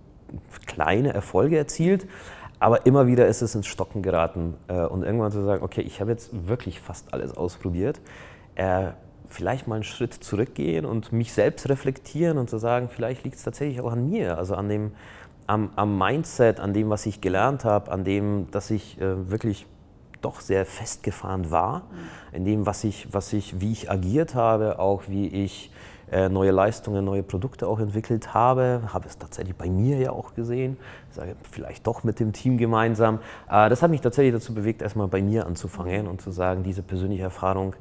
kleine 0.66 1.13
Erfolge 1.13 1.57
erzielt, 1.57 2.07
aber 2.63 2.85
immer 2.85 3.07
wieder 3.07 3.27
ist 3.27 3.41
es 3.41 3.55
ins 3.55 3.67
Stocken 3.67 4.01
geraten 4.01 4.55
äh, 4.69 4.85
und 4.85 5.03
irgendwann 5.03 5.33
zu 5.33 5.43
sagen, 5.43 5.63
okay, 5.63 5.81
ich 5.81 5.99
habe 5.99 6.11
jetzt 6.11 6.47
wirklich 6.47 6.79
fast 6.79 7.13
alles 7.13 7.35
ausprobiert. 7.35 7.99
Äh, 8.55 8.91
vielleicht 9.27 9.67
mal 9.67 9.75
einen 9.75 9.83
Schritt 9.83 10.13
zurückgehen 10.13 10.85
und 10.85 11.11
mich 11.11 11.33
selbst 11.33 11.67
reflektieren 11.67 12.37
und 12.37 12.49
zu 12.49 12.57
sagen, 12.57 12.87
vielleicht 12.87 13.25
liegt 13.25 13.35
es 13.35 13.43
tatsächlich 13.43 13.81
auch 13.81 13.91
an 13.91 14.09
mir, 14.09 14.37
also 14.37 14.55
an 14.55 14.69
dem, 14.69 14.93
am, 15.45 15.71
am, 15.75 15.97
Mindset, 15.97 16.61
an 16.61 16.73
dem, 16.73 16.89
was 16.89 17.05
ich 17.05 17.19
gelernt 17.19 17.65
habe, 17.65 17.91
an 17.91 18.05
dem, 18.05 18.47
dass 18.51 18.71
ich 18.71 18.97
äh, 19.01 19.29
wirklich 19.29 19.65
doch 20.21 20.39
sehr 20.39 20.65
festgefahren 20.65 21.51
war, 21.51 21.79
mhm. 21.79 22.35
in 22.37 22.45
dem, 22.45 22.65
was 22.65 22.85
ich, 22.85 23.09
was 23.11 23.33
ich, 23.33 23.59
wie 23.59 23.73
ich 23.73 23.91
agiert 23.91 24.35
habe, 24.35 24.79
auch 24.79 25.03
wie 25.09 25.27
ich 25.27 25.69
neue 26.29 26.51
Leistungen, 26.51 27.05
neue 27.05 27.24
Produkte 27.24 27.68
auch 27.68 27.79
entwickelt 27.79 28.33
habe. 28.33 28.81
Habe 28.94 29.07
es 29.07 29.18
tatsächlich 29.18 29.55
bei 29.55 29.70
mir 29.70 29.98
ja 29.98 30.11
auch 30.11 30.35
gesehen. 30.35 30.77
Sage 31.09 31.35
vielleicht 31.50 31.87
doch 31.87 32.03
mit 32.03 32.20
dem 32.20 32.33
Team 32.33 32.57
gemeinsam. 32.57 33.20
Äh, 33.50 33.70
das 33.70 33.81
hat 33.81 33.92
mich 33.92 34.01
tatsächlich 34.01 34.33
dazu 34.33 34.53
bewegt, 34.53 34.81
erstmal 34.81 35.07
bei 35.07 35.22
mir 35.22 35.46
anzufangen 35.46 36.07
und 36.07 36.22
zu 36.22 36.31
sagen, 36.31 36.63
diese 36.63 36.83
persönliche 36.83 37.24
Erfahrung 37.24 37.75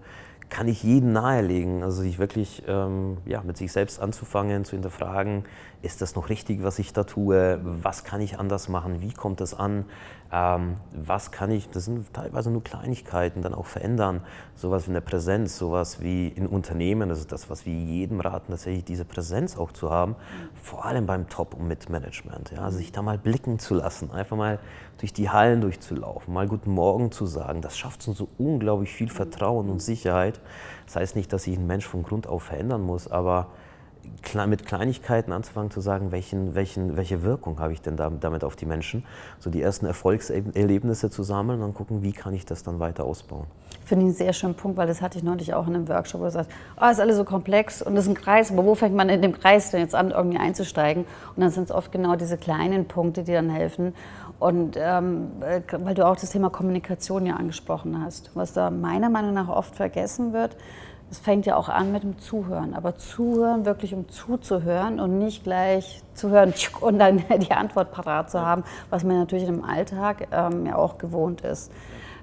kann 0.52 0.68
ich 0.68 0.82
jedem 0.82 1.12
nahelegen, 1.12 1.82
also 1.82 2.02
sich 2.02 2.18
wirklich 2.18 2.62
ähm, 2.68 3.16
ja, 3.24 3.42
mit 3.42 3.56
sich 3.56 3.72
selbst 3.72 3.98
anzufangen, 3.98 4.66
zu 4.66 4.72
hinterfragen, 4.72 5.44
ist 5.80 6.02
das 6.02 6.14
noch 6.14 6.28
richtig, 6.28 6.62
was 6.62 6.78
ich 6.78 6.92
da 6.92 7.04
tue, 7.04 7.58
was 7.62 8.04
kann 8.04 8.20
ich 8.20 8.38
anders 8.38 8.68
machen, 8.68 9.00
wie 9.00 9.14
kommt 9.14 9.40
das 9.40 9.54
an, 9.54 9.86
ähm, 10.30 10.74
was 10.92 11.32
kann 11.32 11.50
ich, 11.50 11.70
das 11.70 11.86
sind 11.86 12.12
teilweise 12.12 12.50
nur 12.50 12.62
Kleinigkeiten, 12.62 13.40
dann 13.40 13.54
auch 13.54 13.64
verändern, 13.64 14.20
sowas 14.54 14.86
wie 14.86 14.90
eine 14.90 15.00
Präsenz, 15.00 15.56
sowas 15.56 16.02
wie 16.02 16.28
in 16.28 16.46
Unternehmen, 16.46 17.08
das 17.08 17.20
ist 17.20 17.32
das, 17.32 17.48
was 17.48 17.64
wir 17.64 17.72
jedem 17.72 18.20
raten, 18.20 18.52
tatsächlich 18.52 18.84
diese 18.84 19.06
Präsenz 19.06 19.56
auch 19.56 19.72
zu 19.72 19.88
haben, 19.88 20.16
vor 20.62 20.84
allem 20.84 21.06
beim 21.06 21.30
Top- 21.30 21.54
und 21.54 21.66
Mitmanagement, 21.66 22.50
ja, 22.50 22.60
also 22.60 22.76
sich 22.76 22.92
da 22.92 23.00
mal 23.00 23.16
blicken 23.16 23.58
zu 23.58 23.72
lassen, 23.72 24.10
einfach 24.10 24.36
mal 24.36 24.58
durch 25.02 25.12
die 25.12 25.30
Hallen 25.30 25.60
durchzulaufen, 25.60 26.32
mal 26.32 26.46
Guten 26.46 26.70
Morgen 26.70 27.10
zu 27.10 27.26
sagen, 27.26 27.60
das 27.60 27.76
schafft 27.76 28.06
uns 28.06 28.18
so 28.18 28.28
unglaublich 28.38 28.92
viel 28.92 29.08
Vertrauen 29.08 29.68
und 29.68 29.82
Sicherheit. 29.82 30.40
Das 30.86 30.94
heißt 30.94 31.16
nicht, 31.16 31.32
dass 31.32 31.44
ich 31.48 31.56
einen 31.58 31.66
Mensch 31.66 31.88
von 31.88 32.04
Grund 32.04 32.28
auf 32.28 32.44
verändern 32.44 32.82
muss, 32.82 33.10
aber 33.10 33.48
mit 34.46 34.64
Kleinigkeiten 34.64 35.32
anzufangen 35.32 35.72
zu 35.72 35.80
sagen, 35.80 36.12
welchen, 36.12 36.54
welchen, 36.54 36.96
welche 36.96 37.24
Wirkung 37.24 37.58
habe 37.58 37.72
ich 37.72 37.82
denn 37.82 37.96
damit 37.96 38.44
auf 38.44 38.54
die 38.54 38.64
Menschen, 38.64 39.04
so 39.40 39.50
die 39.50 39.60
ersten 39.60 39.86
Erfolgserlebnisse 39.86 41.10
zu 41.10 41.24
sammeln 41.24 41.62
und 41.62 41.74
gucken, 41.74 42.04
wie 42.04 42.12
kann 42.12 42.32
ich 42.32 42.46
das 42.46 42.62
dann 42.62 42.78
weiter 42.78 43.02
ausbauen. 43.02 43.48
Finde 43.84 44.04
ich 44.04 44.08
einen 44.08 44.16
sehr 44.16 44.32
schönen 44.32 44.54
Punkt, 44.54 44.76
weil 44.76 44.86
das 44.86 45.02
hatte 45.02 45.18
ich 45.18 45.24
neulich 45.24 45.54
auch 45.54 45.66
in 45.66 45.74
einem 45.74 45.88
Workshop, 45.88 46.20
wo 46.20 46.24
gesagt, 46.24 46.50
oh, 46.80 46.86
ist 46.86 47.00
alles 47.00 47.16
so 47.16 47.24
komplex 47.24 47.82
und 47.82 47.94
das 47.94 48.04
ist 48.04 48.10
ein 48.10 48.14
Kreis, 48.14 48.52
aber 48.52 48.64
wo 48.64 48.74
fängt 48.74 48.94
man 48.94 49.08
in 49.08 49.22
dem 49.22 49.32
Kreis 49.32 49.70
denn 49.70 49.80
jetzt 49.80 49.94
an, 49.94 50.12
irgendwie 50.12 50.38
einzusteigen? 50.38 51.04
Und 51.34 51.42
dann 51.42 51.50
sind 51.50 51.64
es 51.64 51.72
oft 51.72 51.90
genau 51.90 52.14
diese 52.14 52.36
kleinen 52.36 52.86
Punkte, 52.86 53.24
die 53.24 53.32
dann 53.32 53.50
helfen. 53.50 53.94
Und 54.38 54.76
ähm, 54.76 55.32
äh, 55.40 55.60
weil 55.78 55.94
du 55.94 56.06
auch 56.06 56.16
das 56.16 56.30
Thema 56.30 56.50
Kommunikation 56.50 57.26
ja 57.26 57.34
angesprochen 57.34 58.02
hast, 58.04 58.30
was 58.34 58.52
da 58.52 58.70
meiner 58.70 59.10
Meinung 59.10 59.34
nach 59.34 59.48
oft 59.48 59.74
vergessen 59.74 60.32
wird, 60.32 60.56
es 61.12 61.18
fängt 61.18 61.44
ja 61.44 61.56
auch 61.56 61.68
an 61.68 61.92
mit 61.92 62.04
dem 62.04 62.18
Zuhören, 62.18 62.72
aber 62.72 62.96
Zuhören 62.96 63.66
wirklich 63.66 63.92
um 63.94 64.08
zuzuhören 64.08 64.98
und 64.98 65.18
nicht 65.18 65.44
gleich 65.44 66.02
zu 66.14 66.30
hören 66.30 66.54
und 66.80 66.98
dann 66.98 67.22
die 67.38 67.52
Antwort 67.52 67.92
parat 67.92 68.30
zu 68.30 68.40
haben, 68.40 68.64
was 68.88 69.04
man 69.04 69.18
natürlich 69.18 69.46
im 69.46 69.62
Alltag 69.62 70.28
ähm, 70.32 70.66
ja 70.66 70.76
auch 70.76 70.96
gewohnt 70.96 71.42
ist. 71.42 71.70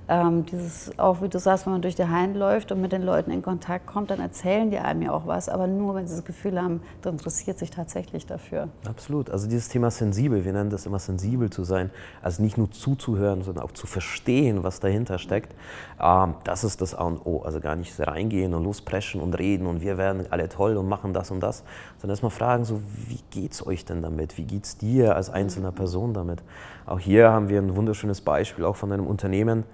Ähm, 0.10 0.44
dieses, 0.48 0.98
auch 0.98 1.22
wie 1.22 1.30
du 1.30 1.38
sagst, 1.38 1.68
wenn 1.68 1.74
man 1.74 1.84
durch 1.84 1.94
die 1.94 2.08
Hallen 2.08 2.34
läuft 2.34 2.72
und 2.72 2.82
mit 2.82 2.92
den 2.92 3.04
Leuten 3.04 3.30
in 3.30 3.44
Kontakt 3.44 3.86
kommt, 3.86 4.10
dann 4.10 4.20
erzählen 4.20 4.72
die 4.72 4.80
einem 4.80 5.04
ja 5.04 5.12
auch 5.12 5.28
was, 5.28 5.50
aber 5.50 5.68
nur, 5.68 5.94
wenn 5.94 6.08
sie 6.08 6.16
das 6.16 6.26
Gefühl 6.26 6.60
haben, 6.60 6.82
der 7.04 7.12
interessiert 7.12 7.60
sich 7.60 7.70
tatsächlich 7.70 8.26
dafür. 8.26 8.70
Absolut. 8.88 9.30
Also 9.30 9.48
dieses 9.48 9.70
Thema 9.70 9.92
sensibel, 9.92 10.44
wir 10.44 10.52
nennen 10.52 10.72
das 10.72 10.88
immer 10.88 10.98
sensibel 10.98 11.52
zu 11.52 11.64
sein, 11.64 11.92
also 12.24 12.42
nicht 12.42 12.58
nur 12.58 12.72
zuzuhören, 12.72 13.44
sondern 13.44 13.64
auch 13.64 13.72
zu 13.72 13.86
verstehen, 13.86 14.64
was 14.64 14.80
dahinter 14.80 15.20
steckt, 15.20 15.54
ähm, 16.02 16.34
das 16.44 16.64
ist 16.64 16.82
das 16.82 16.96
A 16.96 17.04
und 17.04 17.24
O. 17.26 17.44
Also 17.44 17.60
gar 17.60 17.76
nicht 17.76 17.94
reingehen 18.00 18.56
und 18.56 18.64
lospreschen 18.64 19.22
und 19.22 19.38
reden 19.38 19.68
und 19.68 19.82
wir 19.82 20.00
werden 20.00 20.26
alle 20.32 20.50
toll 20.50 20.76
und 20.78 20.90
machen 20.90 21.14
das 21.14 21.30
und 21.30 21.40
das, 21.40 21.64
sondern 22.00 22.16
erstmal 22.16 22.32
fragen, 22.32 22.66
so, 22.66 22.82
wie 23.08 23.20
geht's 23.30 23.66
euch 23.66 23.86
denn 23.86 24.02
damit? 24.02 24.40
Wie 24.40 24.46
geht's 24.46 24.76
dir 24.76 25.16
als 25.16 25.30
einzelner 25.30 25.72
Person 25.72 26.16
damit? 26.16 26.42
Auch 26.88 27.00
hier 27.00 27.30
haben 27.30 27.50
wir 27.50 27.62
ein 27.62 27.76
wunderschönes 27.76 28.22
Beispiel 28.22 28.66
auch 28.66 28.76
von 28.76 28.92
einem 28.92 29.06
Unternehmen, 29.06 29.66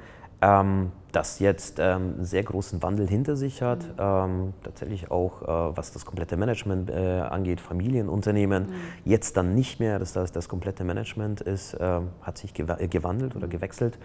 ähm, 0.42 0.92
das 1.16 1.40
jetzt 1.40 1.80
ähm, 1.80 2.16
einen 2.16 2.26
sehr 2.26 2.44
großen 2.44 2.84
Wandel 2.84 3.08
hinter 3.08 3.36
sich 3.36 3.62
hat. 3.62 3.84
Mhm. 3.84 3.94
Ähm, 3.98 4.54
tatsächlich 4.64 5.12
auch, 5.12 5.42
äh, 5.42 5.78
was 5.78 5.92
das 5.92 6.06
komplette 6.06 6.36
Management 6.36 6.90
äh, 6.90 7.22
angeht, 7.22 7.62
Familienunternehmen. 7.62 8.64
Mhm. 8.64 8.74
Jetzt 9.06 9.38
dann 9.38 9.56
nicht 9.56 9.80
mehr, 9.80 9.98
dass 10.00 10.14
das, 10.14 10.32
das 10.32 10.50
komplette 10.50 10.84
Management 10.84 11.42
ist, 11.42 11.74
äh, 11.76 12.02
hat 12.22 12.38
sich 12.38 12.58
äh, 12.60 12.88
gewandelt 12.88 13.36
oder 13.36 13.48
mhm. 13.48 13.52
gewechselt. 13.52 13.98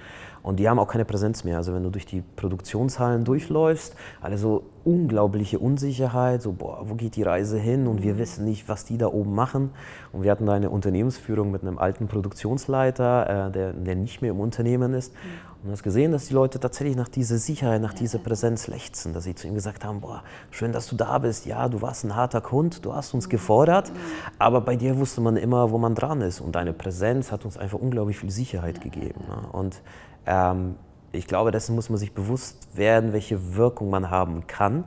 Und 0.43 0.61
die 0.61 0.69
haben 0.69 0.79
auch 0.79 0.89
keine 0.89 1.05
Präsenz 1.05 1.45
mehr. 1.45 1.57
Also 1.57 1.75
wenn 1.75 1.83
du 1.83 1.91
durch 1.91 2.07
die 2.07 2.23
Produktionshallen 2.37 3.25
durchläufst, 3.25 3.97
also 4.21 4.65
unglaubliche 4.85 5.59
Unsicherheit, 5.59 6.43
so, 6.43 6.53
boah, 6.53 6.89
wo 6.89 6.95
geht 6.95 7.17
die 7.17 7.23
Reise 7.23 7.59
hin? 7.59 7.87
Und 7.87 8.03
wir 8.03 8.15
mhm. 8.15 8.19
wissen 8.19 8.45
nicht, 8.45 8.69
was 8.69 8.85
die 8.85 8.99
da 8.99 9.09
oben 9.09 9.35
machen. 9.35 9.71
Und 10.13 10.23
wir 10.23 10.31
hatten 10.31 10.47
da 10.47 10.55
eine 10.55 10.71
Unternehmensführung 10.71 11.51
mit 11.51 11.63
einem 11.63 11.79
alten 11.79 12.07
Produktionsleiter, 12.07 13.49
äh, 13.49 13.51
der, 13.51 13.73
der 13.73 13.97
nicht 13.97 14.23
mehr 14.23 14.31
im 14.31 14.41
Unternehmen 14.41 14.95
ist. 14.95 15.13
Mhm. 15.13 15.51
Und 15.63 15.69
du 15.69 15.73
hast 15.73 15.83
gesehen, 15.83 16.13
dass 16.13 16.27
die 16.27 16.35
Leute 16.35 16.59
tatsächlich 16.59 16.97
nach 17.01 17.09
dieser 17.09 17.39
Sicherheit, 17.39 17.81
nach 17.81 17.95
dieser 17.95 18.19
Präsenz 18.19 18.67
lechzen, 18.67 19.15
dass 19.15 19.25
sie 19.25 19.35
zu 19.35 19.49
ihm 19.49 19.55
gesagt 19.55 19.87
haben, 19.87 20.01
boah, 20.01 20.23
schön, 20.51 20.71
dass 20.71 20.87
du 20.87 20.97
da 20.97 21.17
bist. 21.19 21.47
Ja, 21.47 21.67
du 21.69 21.81
warst 21.81 22.05
ein 22.05 22.15
harter 22.15 22.43
Hund, 22.51 22.85
du 22.85 22.95
hast 22.95 23.15
uns 23.15 23.27
mhm. 23.27 23.31
gefordert, 23.31 23.91
aber 24.39 24.61
bei 24.61 24.77
dir 24.77 24.99
wusste 24.99 25.23
man 25.23 25.37
immer, 25.37 25.71
wo 25.71 25.79
man 25.79 25.95
dran 25.95 26.21
ist. 26.21 26.41
Und 26.41 26.55
deine 26.57 26.75
Präsenz 26.75 27.33
hat 27.33 27.47
uns 27.47 27.57
einfach 27.57 27.79
unglaublich 27.79 28.19
viel 28.19 28.31
Sicherheit 28.31 28.83
gegeben. 28.83 29.23
Ne? 29.27 29.49
Und 29.51 29.81
ähm, 30.27 30.77
ich 31.13 31.27
glaube, 31.27 31.51
dessen 31.51 31.75
muss 31.75 31.89
man 31.89 31.99
sich 31.99 32.13
bewusst 32.13 32.77
werden, 32.77 33.15
welche 33.15 33.57
Wirkung 33.57 33.89
man 33.89 34.11
haben 34.11 34.47
kann. 34.47 34.85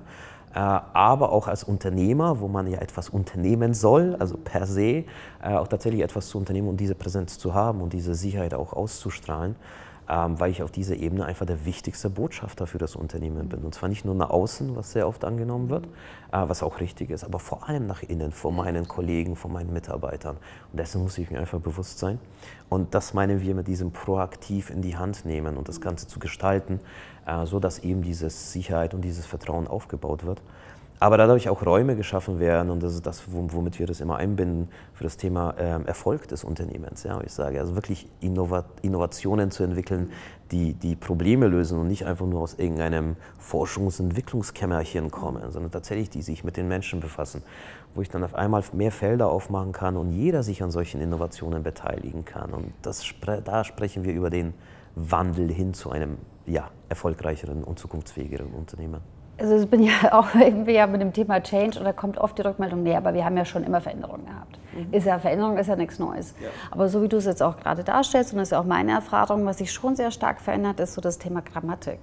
Äh, 0.54 0.60
aber 0.60 1.32
auch 1.32 1.48
als 1.48 1.64
Unternehmer, 1.64 2.40
wo 2.40 2.48
man 2.48 2.68
ja 2.68 2.78
etwas 2.78 3.10
unternehmen 3.10 3.74
soll, 3.74 4.16
also 4.20 4.38
per 4.38 4.68
se, 4.68 5.06
äh, 5.42 5.56
auch 5.56 5.68
tatsächlich 5.68 6.04
etwas 6.04 6.28
zu 6.28 6.38
unternehmen 6.38 6.68
und 6.68 6.78
diese 6.78 6.94
Präsenz 6.94 7.40
zu 7.40 7.56
haben 7.56 7.82
und 7.82 7.92
diese 7.92 8.14
Sicherheit 8.14 8.54
auch 8.54 8.72
auszustrahlen 8.72 9.56
ähm, 10.10 10.40
weil 10.40 10.52
ich 10.52 10.64
auf 10.64 10.72
dieser 10.72 10.96
Ebene 10.96 11.26
einfach 11.26 11.46
der 11.46 11.66
wichtigste 11.66 12.10
Botschafter 12.10 12.68
für 12.68 12.78
das 12.78 12.96
Unternehmen 12.96 13.50
bin. 13.50 13.62
Und 13.62 13.74
zwar 13.74 13.90
nicht 13.90 14.06
nur 14.06 14.16
nach 14.16 14.30
außen, 14.30 14.76
was 14.76 14.92
sehr 14.92 15.08
oft 15.08 15.24
angenommen 15.24 15.70
wird, 15.70 15.86
äh, 16.32 16.44
was 16.48 16.64
auch 16.64 16.80
richtig 16.80 17.10
ist, 17.10 17.24
aber 17.24 17.40
vor 17.40 17.70
allem 17.70 17.88
nach 17.88 18.04
innen, 18.04 18.32
vor 18.32 18.52
meinen 18.52 18.88
Kollegen, 18.88 19.36
vor 19.36 19.52
meinen 19.52 19.72
Mitarbeitern. 19.72 20.38
Und 20.72 20.80
dessen 20.80 21.02
muss 21.02 21.18
ich 21.18 21.32
mir 21.32 21.40
einfach 21.40 21.60
bewusst 21.60 22.00
sein. 22.00 22.20
Und 22.70 22.94
das 22.96 23.14
meinen 23.14 23.42
wir 23.42 23.56
mit 23.56 23.68
diesem 23.68 23.92
proaktiv 23.92 24.70
in 24.70 24.82
die 24.82 24.98
Hand 24.98 25.26
nehmen 25.26 25.58
und 25.58 25.70
das 25.70 25.80
Ganze 25.80 26.08
zu 26.08 26.20
gestalten, 26.20 26.80
äh, 27.26 27.46
so 27.46 27.60
dass 27.60 27.80
eben 27.80 28.02
diese 28.02 28.30
Sicherheit 28.30 28.94
und 28.94 29.02
dieses 29.02 29.26
Vertrauen 29.26 29.68
aufgebaut 29.68 30.26
wird 30.26 30.42
aber 31.04 31.18
dadurch 31.18 31.50
auch 31.50 31.66
Räume 31.66 31.98
geschaffen 31.98 32.40
werden 32.40 32.70
und 32.70 32.82
das 32.82 32.94
ist 32.94 33.06
das, 33.06 33.24
womit 33.28 33.78
wir 33.78 33.88
das 33.88 34.00
immer 34.00 34.16
einbinden 34.16 34.70
für 34.94 35.04
das 35.04 35.18
Thema 35.18 35.54
ähm, 35.58 35.86
Erfolg 35.86 36.30
des 36.30 36.46
Unternehmens. 36.46 37.04
Ja, 37.04 37.20
ich 37.20 37.34
sage, 37.34 37.60
also 37.60 37.76
wirklich 37.76 38.08
Innovat 38.22 38.68
Innovationen 38.84 39.52
zu 39.52 39.64
entwickeln, 39.64 40.14
die, 40.52 40.74
die 40.76 40.96
Probleme 40.96 41.48
lösen 41.48 41.78
und 41.78 41.90
nicht 41.90 42.06
einfach 42.06 42.26
nur 42.26 42.40
aus 42.40 42.54
irgendeinem 42.54 43.18
Forschungs- 43.38 44.00
und 44.00 44.12
Entwicklungskämmerchen 44.12 45.12
kommen, 45.12 45.44
sondern 45.52 45.72
tatsächlich 45.72 46.10
die 46.10 46.22
sich 46.22 46.46
mit 46.46 46.56
den 46.56 46.70
Menschen 46.70 47.02
befassen, 47.02 47.44
wo 47.94 48.02
ich 48.02 48.08
dann 48.10 48.24
auf 48.24 48.34
einmal 48.34 48.64
mehr 48.72 48.94
Felder 48.94 49.28
aufmachen 49.28 49.74
kann 49.74 49.98
und 49.98 50.14
jeder 50.14 50.42
sich 50.42 50.64
an 50.64 50.72
solchen 50.72 51.02
Innovationen 51.02 51.64
beteiligen 51.64 52.24
kann. 52.24 52.54
Und 52.54 52.72
das, 52.82 53.04
da 53.44 53.66
sprechen 53.66 54.06
wir 54.06 54.14
über 54.14 54.30
den 54.30 54.54
Wandel 54.96 55.52
hin 55.52 55.74
zu 55.74 55.92
einem 55.92 56.18
ja, 56.46 56.72
erfolgreicheren 56.88 57.66
und 57.66 57.78
zukunftsfähigeren 57.78 58.54
Unternehmen 58.54 59.02
also 59.38 59.56
ich 59.58 59.70
bin 59.70 59.84
ja 59.84 59.94
auch 60.12 60.36
irgendwie 60.36 60.74
ja 60.74 60.88
mit 60.88 61.02
dem 61.02 61.14
Thema 61.14 61.42
Change 61.42 61.80
und 61.80 61.86
da 61.86 61.94
kommt 61.94 62.18
oft 62.18 62.38
die 62.38 62.42
Rückmeldung, 62.42 62.84
nee, 62.84 62.96
aber 62.96 63.14
wir 63.14 63.26
haben 63.26 63.38
ja 63.38 63.46
schon 63.46 63.64
immer 63.64 63.82
Veränderungen 63.82 64.26
gehabt. 64.26 64.60
Mhm. 64.74 64.94
Ist 64.94 65.06
ja 65.06 65.20
Veränderung 65.20 65.58
ist 65.58 65.68
ja 65.68 65.76
nichts 65.76 66.00
Neues. 66.00 66.36
Ja. 66.42 66.50
Aber 66.72 66.90
so 66.90 67.02
wie 67.02 67.10
du 67.10 67.18
es 67.18 67.26
jetzt 67.26 67.42
auch 67.42 67.58
gerade 67.58 67.84
darstellst 67.84 68.34
und 68.34 68.40
das 68.40 68.50
ist 68.50 68.52
ja 68.52 68.60
auch 68.60 68.66
meine 68.66 68.92
Erfahrung, 68.92 69.46
was 69.46 69.58
sich 69.58 69.72
schon 69.72 69.96
sehr 69.96 70.12
stark 70.12 70.42
verändert, 70.42 70.80
ist 70.80 70.94
so 70.94 71.02
das 71.02 71.18
Thema 71.18 71.42
Grammatik. 71.42 72.00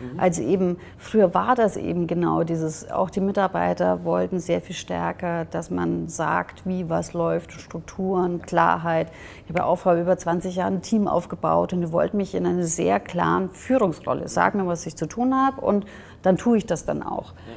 Mhm. 0.00 0.20
Also 0.20 0.42
eben, 0.42 0.76
früher 0.96 1.34
war 1.34 1.54
das 1.54 1.76
eben 1.76 2.06
genau 2.06 2.44
dieses, 2.44 2.90
auch 2.90 3.10
die 3.10 3.20
Mitarbeiter 3.20 4.04
wollten 4.04 4.38
sehr 4.38 4.60
viel 4.60 4.76
stärker, 4.76 5.44
dass 5.44 5.70
man 5.70 6.08
sagt, 6.08 6.66
wie 6.66 6.88
was 6.88 7.12
läuft, 7.12 7.52
Strukturen, 7.52 8.42
Klarheit. 8.42 9.10
Ich 9.44 9.48
habe 9.50 9.60
ja 9.60 9.64
auch 9.64 9.76
vor 9.76 9.94
über 9.94 10.16
20 10.16 10.56
Jahren 10.56 10.74
ein 10.74 10.82
Team 10.82 11.08
aufgebaut 11.08 11.72
und 11.72 11.80
die 11.80 11.92
wollten 11.92 12.16
mich 12.16 12.34
in 12.34 12.46
eine 12.46 12.64
sehr 12.64 13.00
klaren 13.00 13.50
Führungsrolle. 13.50 14.28
sagen, 14.28 14.60
mir, 14.60 14.66
was 14.66 14.86
ich 14.86 14.96
zu 14.96 15.06
tun 15.06 15.34
habe 15.34 15.60
und 15.60 15.86
dann 16.22 16.36
tue 16.36 16.58
ich 16.58 16.66
das 16.66 16.84
dann 16.84 17.02
auch. 17.02 17.32
Ja 17.32 17.54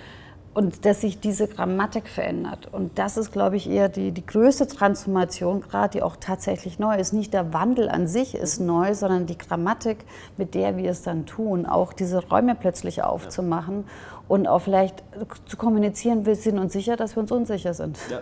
und 0.54 0.86
dass 0.86 1.02
sich 1.02 1.19
diese 1.19 1.47
Grammatik 1.47 2.10
verändert. 2.10 2.67
Und 2.71 3.00
das 3.00 3.15
ist, 3.15 3.32
glaube 3.32 3.56
ich, 3.56 3.69
eher 3.69 3.88
die, 3.88 4.12
die 4.12 4.26
größte 4.26 4.67
Transformation 4.67 5.62
gerade, 5.62 5.93
die 5.93 6.04
auch 6.04 6.17
tatsächlich 6.17 6.78
neu 6.78 6.97
ist. 6.97 7.13
Nicht 7.13 7.34
der 7.34 7.54
Wandel 7.54 7.88
an 7.89 8.08
sich 8.08 8.36
ist 8.36 8.60
neu, 8.60 8.93
sondern 8.93 9.26
die 9.26 9.38
Grammatik, 9.38 10.00
mit 10.38 10.54
der 10.54 10.76
wir 10.76 10.91
es 10.91 11.04
dann 11.04 11.26
tun, 11.26 11.65
auch 11.65 11.93
diese 11.93 12.28
Räume 12.28 12.56
plötzlich 12.56 13.02
aufzumachen 13.02 13.86
und 14.28 14.47
auch 14.47 14.60
vielleicht 14.60 15.04
zu 15.45 15.56
kommunizieren, 15.56 16.26
wir 16.26 16.36
sind 16.36 16.60
uns 16.60 16.74
sicher, 16.74 16.97
dass 16.97 17.15
wir 17.15 17.21
uns 17.21 17.32
unsicher 17.32 17.74
sind. 17.74 17.97
Ja. 18.10 18.19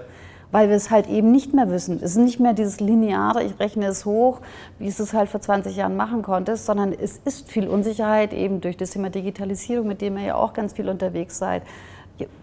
Weil 0.51 0.69
wir 0.69 0.75
es 0.75 0.89
halt 0.89 1.07
eben 1.07 1.31
nicht 1.31 1.53
mehr 1.53 1.69
wissen. 1.69 1.99
Es 2.01 2.11
ist 2.11 2.17
nicht 2.17 2.39
mehr 2.39 2.53
dieses 2.53 2.79
lineare, 2.79 3.43
ich 3.43 3.59
rechne 3.59 3.85
es 3.85 4.05
hoch, 4.05 4.39
wie 4.79 4.87
es 4.87 4.99
es 4.99 5.13
halt 5.13 5.29
vor 5.29 5.41
20 5.41 5.75
Jahren 5.75 5.95
machen 5.95 6.23
konntest, 6.23 6.65
sondern 6.65 6.91
es 6.91 7.19
ist 7.23 7.49
viel 7.49 7.67
Unsicherheit 7.67 8.33
eben 8.33 8.59
durch 8.59 8.75
das 8.75 8.91
Thema 8.91 9.09
Digitalisierung, 9.09 9.87
mit 9.87 10.01
dem 10.01 10.17
ihr 10.17 10.23
ja 10.23 10.35
auch 10.35 10.53
ganz 10.53 10.73
viel 10.73 10.89
unterwegs 10.89 11.37
seid 11.37 11.63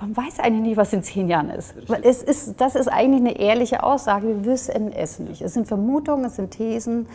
man 0.00 0.16
weiß 0.16 0.40
eigentlich 0.40 0.62
nicht, 0.62 0.76
was 0.76 0.92
in 0.92 1.02
zehn 1.02 1.28
Jahren 1.28 1.50
ist. 1.50 1.74
Es 2.02 2.22
ist. 2.22 2.60
Das 2.60 2.74
ist 2.74 2.88
eigentlich 2.88 3.20
eine 3.20 3.38
ehrliche 3.38 3.82
Aussage. 3.82 4.28
Wir 4.28 4.44
wissen 4.44 4.92
es 4.92 5.18
nicht. 5.18 5.42
Es 5.42 5.54
sind 5.54 5.66
Vermutungen, 5.66 6.24
es 6.26 6.36
sind 6.36 6.50
Thesen. 6.50 7.06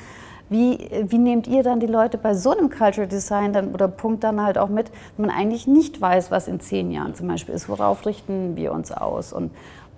Wie, 0.49 0.89
wie 1.03 1.17
nehmt 1.17 1.47
ihr 1.47 1.63
dann 1.63 1.79
die 1.79 1.87
Leute 1.87 2.17
bei 2.17 2.33
so 2.33 2.51
einem 2.51 2.69
Cultural 2.69 3.07
Design 3.07 3.53
dann, 3.53 3.73
oder 3.73 3.87
Punkt 3.87 4.25
dann 4.25 4.43
halt 4.43 4.57
auch 4.57 4.67
mit, 4.67 4.91
wenn 5.15 5.27
man 5.27 5.35
eigentlich 5.35 5.65
nicht 5.65 6.01
weiß, 6.01 6.29
was 6.29 6.49
in 6.49 6.59
zehn 6.59 6.91
Jahren 6.91 7.15
zum 7.15 7.29
Beispiel 7.29 7.55
ist? 7.55 7.69
Worauf 7.69 8.05
richten 8.05 8.57
wir 8.57 8.73
uns 8.73 8.91
aus? 8.91 9.31
Und 9.31 9.51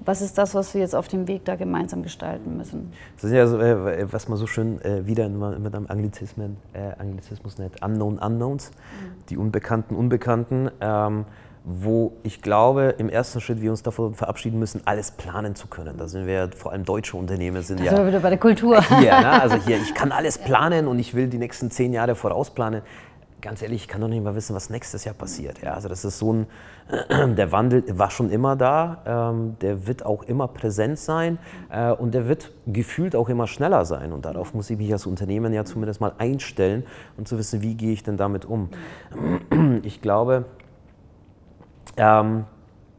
was 0.05 0.21
ist 0.21 0.37
das, 0.37 0.55
was 0.55 0.73
wir 0.73 0.81
jetzt 0.81 0.95
auf 0.95 1.07
dem 1.07 1.27
Weg 1.27 1.45
da 1.45 1.55
gemeinsam 1.55 2.03
gestalten 2.03 2.57
müssen? 2.57 2.91
Das 3.15 3.25
ist 3.25 3.31
ja, 3.31 3.47
so, 3.47 3.59
äh, 3.59 4.11
was 4.11 4.27
man 4.27 4.37
so 4.37 4.47
schön 4.47 4.81
äh, 4.81 5.05
wieder 5.05 5.27
mit 5.29 5.75
einem 5.75 5.87
Anglizismen, 5.87 6.57
äh, 6.73 6.99
Anglizismus 6.99 7.57
nennt, 7.57 7.81
Unknown 7.83 8.19
Unknowns, 8.19 8.71
mhm. 8.71 9.25
die 9.29 9.37
Unbekannten 9.37 9.95
Unbekannten. 9.95 10.69
Ähm, 10.81 11.25
wo 11.65 12.17
ich 12.23 12.41
glaube, 12.41 12.95
im 12.97 13.07
ersten 13.07 13.39
Schritt 13.39 13.61
wir 13.61 13.71
uns 13.71 13.83
davon 13.83 14.15
verabschieden 14.15 14.59
müssen, 14.59 14.81
alles 14.85 15.11
planen 15.11 15.55
zu 15.55 15.67
können. 15.67 15.97
Da 15.97 16.07
sind 16.07 16.27
wir 16.27 16.49
vor 16.55 16.73
allem 16.73 16.83
deutsche 16.83 17.15
Unternehmen 17.15 17.61
sind 17.63 17.79
das 17.79 17.85
ja 17.85 17.91
sind 17.91 18.01
wir 18.01 18.07
wieder 18.07 18.19
bei 18.19 18.29
der 18.29 18.37
Kultur. 18.37 18.81
Hier, 18.99 19.17
ne? 19.19 19.41
also 19.41 19.55
hier, 19.55 19.77
ich 19.77 19.93
kann 19.93 20.11
alles 20.11 20.37
planen 20.37 20.87
und 20.87 20.99
ich 20.99 21.13
will 21.13 21.27
die 21.27 21.37
nächsten 21.37 21.71
zehn 21.71 21.93
Jahre 21.93 22.15
vorausplanen. 22.15 22.81
Ganz 23.41 23.61
ehrlich, 23.61 23.83
ich 23.83 23.87
kann 23.87 24.01
doch 24.01 24.07
nicht 24.09 24.23
mal 24.23 24.35
wissen, 24.35 24.55
was 24.55 24.69
nächstes 24.69 25.05
Jahr 25.05 25.15
passiert. 25.15 25.61
Ja, 25.61 25.73
also 25.73 25.87
das 25.87 26.03
ist 26.03 26.19
so 26.19 26.33
ein, 26.33 26.47
der 27.09 27.51
Wandel 27.51 27.83
war 27.97 28.11
schon 28.11 28.29
immer 28.29 28.55
da, 28.55 29.31
ähm, 29.31 29.55
der 29.61 29.87
wird 29.87 30.05
auch 30.05 30.23
immer 30.23 30.47
präsent 30.47 30.99
sein 30.99 31.37
äh, 31.69 31.91
und 31.91 32.13
der 32.13 32.27
wird 32.27 32.51
gefühlt 32.67 33.15
auch 33.15 33.29
immer 33.29 33.47
schneller 33.47 33.85
sein. 33.85 34.11
Und 34.11 34.25
darauf 34.25 34.53
muss 34.53 34.69
ich 34.69 34.77
mich 34.77 34.91
als 34.91 35.05
Unternehmen 35.05 35.53
ja 35.53 35.65
zumindest 35.65 36.01
mal 36.01 36.13
einstellen 36.17 36.83
und 37.17 37.27
zu 37.27 37.37
wissen, 37.37 37.61
wie 37.61 37.75
gehe 37.75 37.93
ich 37.93 38.03
denn 38.03 38.17
damit 38.17 38.45
um. 38.45 38.69
Ich 39.83 40.01
glaube, 40.01 40.45
ähm, 41.97 42.45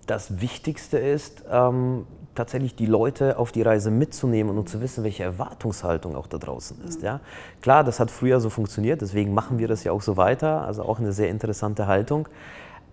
das 0.07 0.40
Wichtigste 0.40 0.99
ist, 0.99 1.44
ähm, 1.51 2.07
tatsächlich 2.35 2.75
die 2.75 2.87
Leute 2.87 3.38
auf 3.38 3.53
die 3.53 3.62
Reise 3.62 3.90
mitzunehmen 3.90 4.59
und 4.59 4.68
zu 4.68 4.81
wissen, 4.81 5.05
welche 5.05 5.23
Erwartungshaltung 5.23 6.16
auch 6.16 6.27
da 6.27 6.38
draußen 6.38 6.83
ist. 6.85 7.03
Ja? 7.03 7.20
Klar, 7.62 7.85
das 7.85 8.01
hat 8.01 8.11
früher 8.11 8.40
so 8.40 8.51
funktioniert, 8.51 9.01
deswegen 9.01 9.33
machen 9.35 9.59
wir 9.59 9.68
das 9.68 9.85
ja 9.85 9.92
auch 9.92 10.03
so 10.03 10.16
weiter, 10.16 10.62
also 10.62 10.83
auch 10.83 10.99
eine 10.99 11.12
sehr 11.12 11.29
interessante 11.29 11.87
Haltung. 11.87 12.29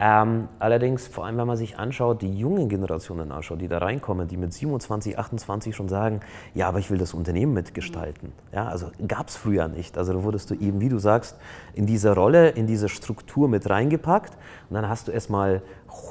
Ähm, 0.03 0.47
allerdings, 0.57 1.07
vor 1.07 1.27
allem 1.27 1.37
wenn 1.37 1.45
man 1.45 1.57
sich 1.57 1.77
anschaut, 1.77 2.23
die 2.23 2.33
jungen 2.33 2.69
Generationen 2.69 3.31
anschaut, 3.31 3.61
die 3.61 3.67
da 3.67 3.77
reinkommen, 3.77 4.27
die 4.27 4.35
mit 4.35 4.51
27, 4.51 5.19
28 5.19 5.75
schon 5.75 5.89
sagen, 5.89 6.21
ja, 6.55 6.67
aber 6.67 6.79
ich 6.79 6.89
will 6.89 6.97
das 6.97 7.13
Unternehmen 7.13 7.53
mitgestalten. 7.53 8.31
Ja, 8.51 8.65
also 8.65 8.87
gab 9.07 9.27
es 9.27 9.37
früher 9.37 9.67
nicht. 9.67 9.99
Also 9.99 10.13
da 10.13 10.23
wurdest 10.23 10.49
du 10.49 10.55
eben, 10.55 10.81
wie 10.81 10.89
du 10.89 10.97
sagst, 10.97 11.37
in 11.75 11.85
diese 11.85 12.15
Rolle, 12.15 12.49
in 12.49 12.65
diese 12.65 12.89
Struktur 12.89 13.47
mit 13.47 13.69
reingepackt 13.69 14.33
und 14.71 14.73
dann 14.73 14.89
hast 14.89 15.07
du 15.07 15.11
erstmal 15.11 15.61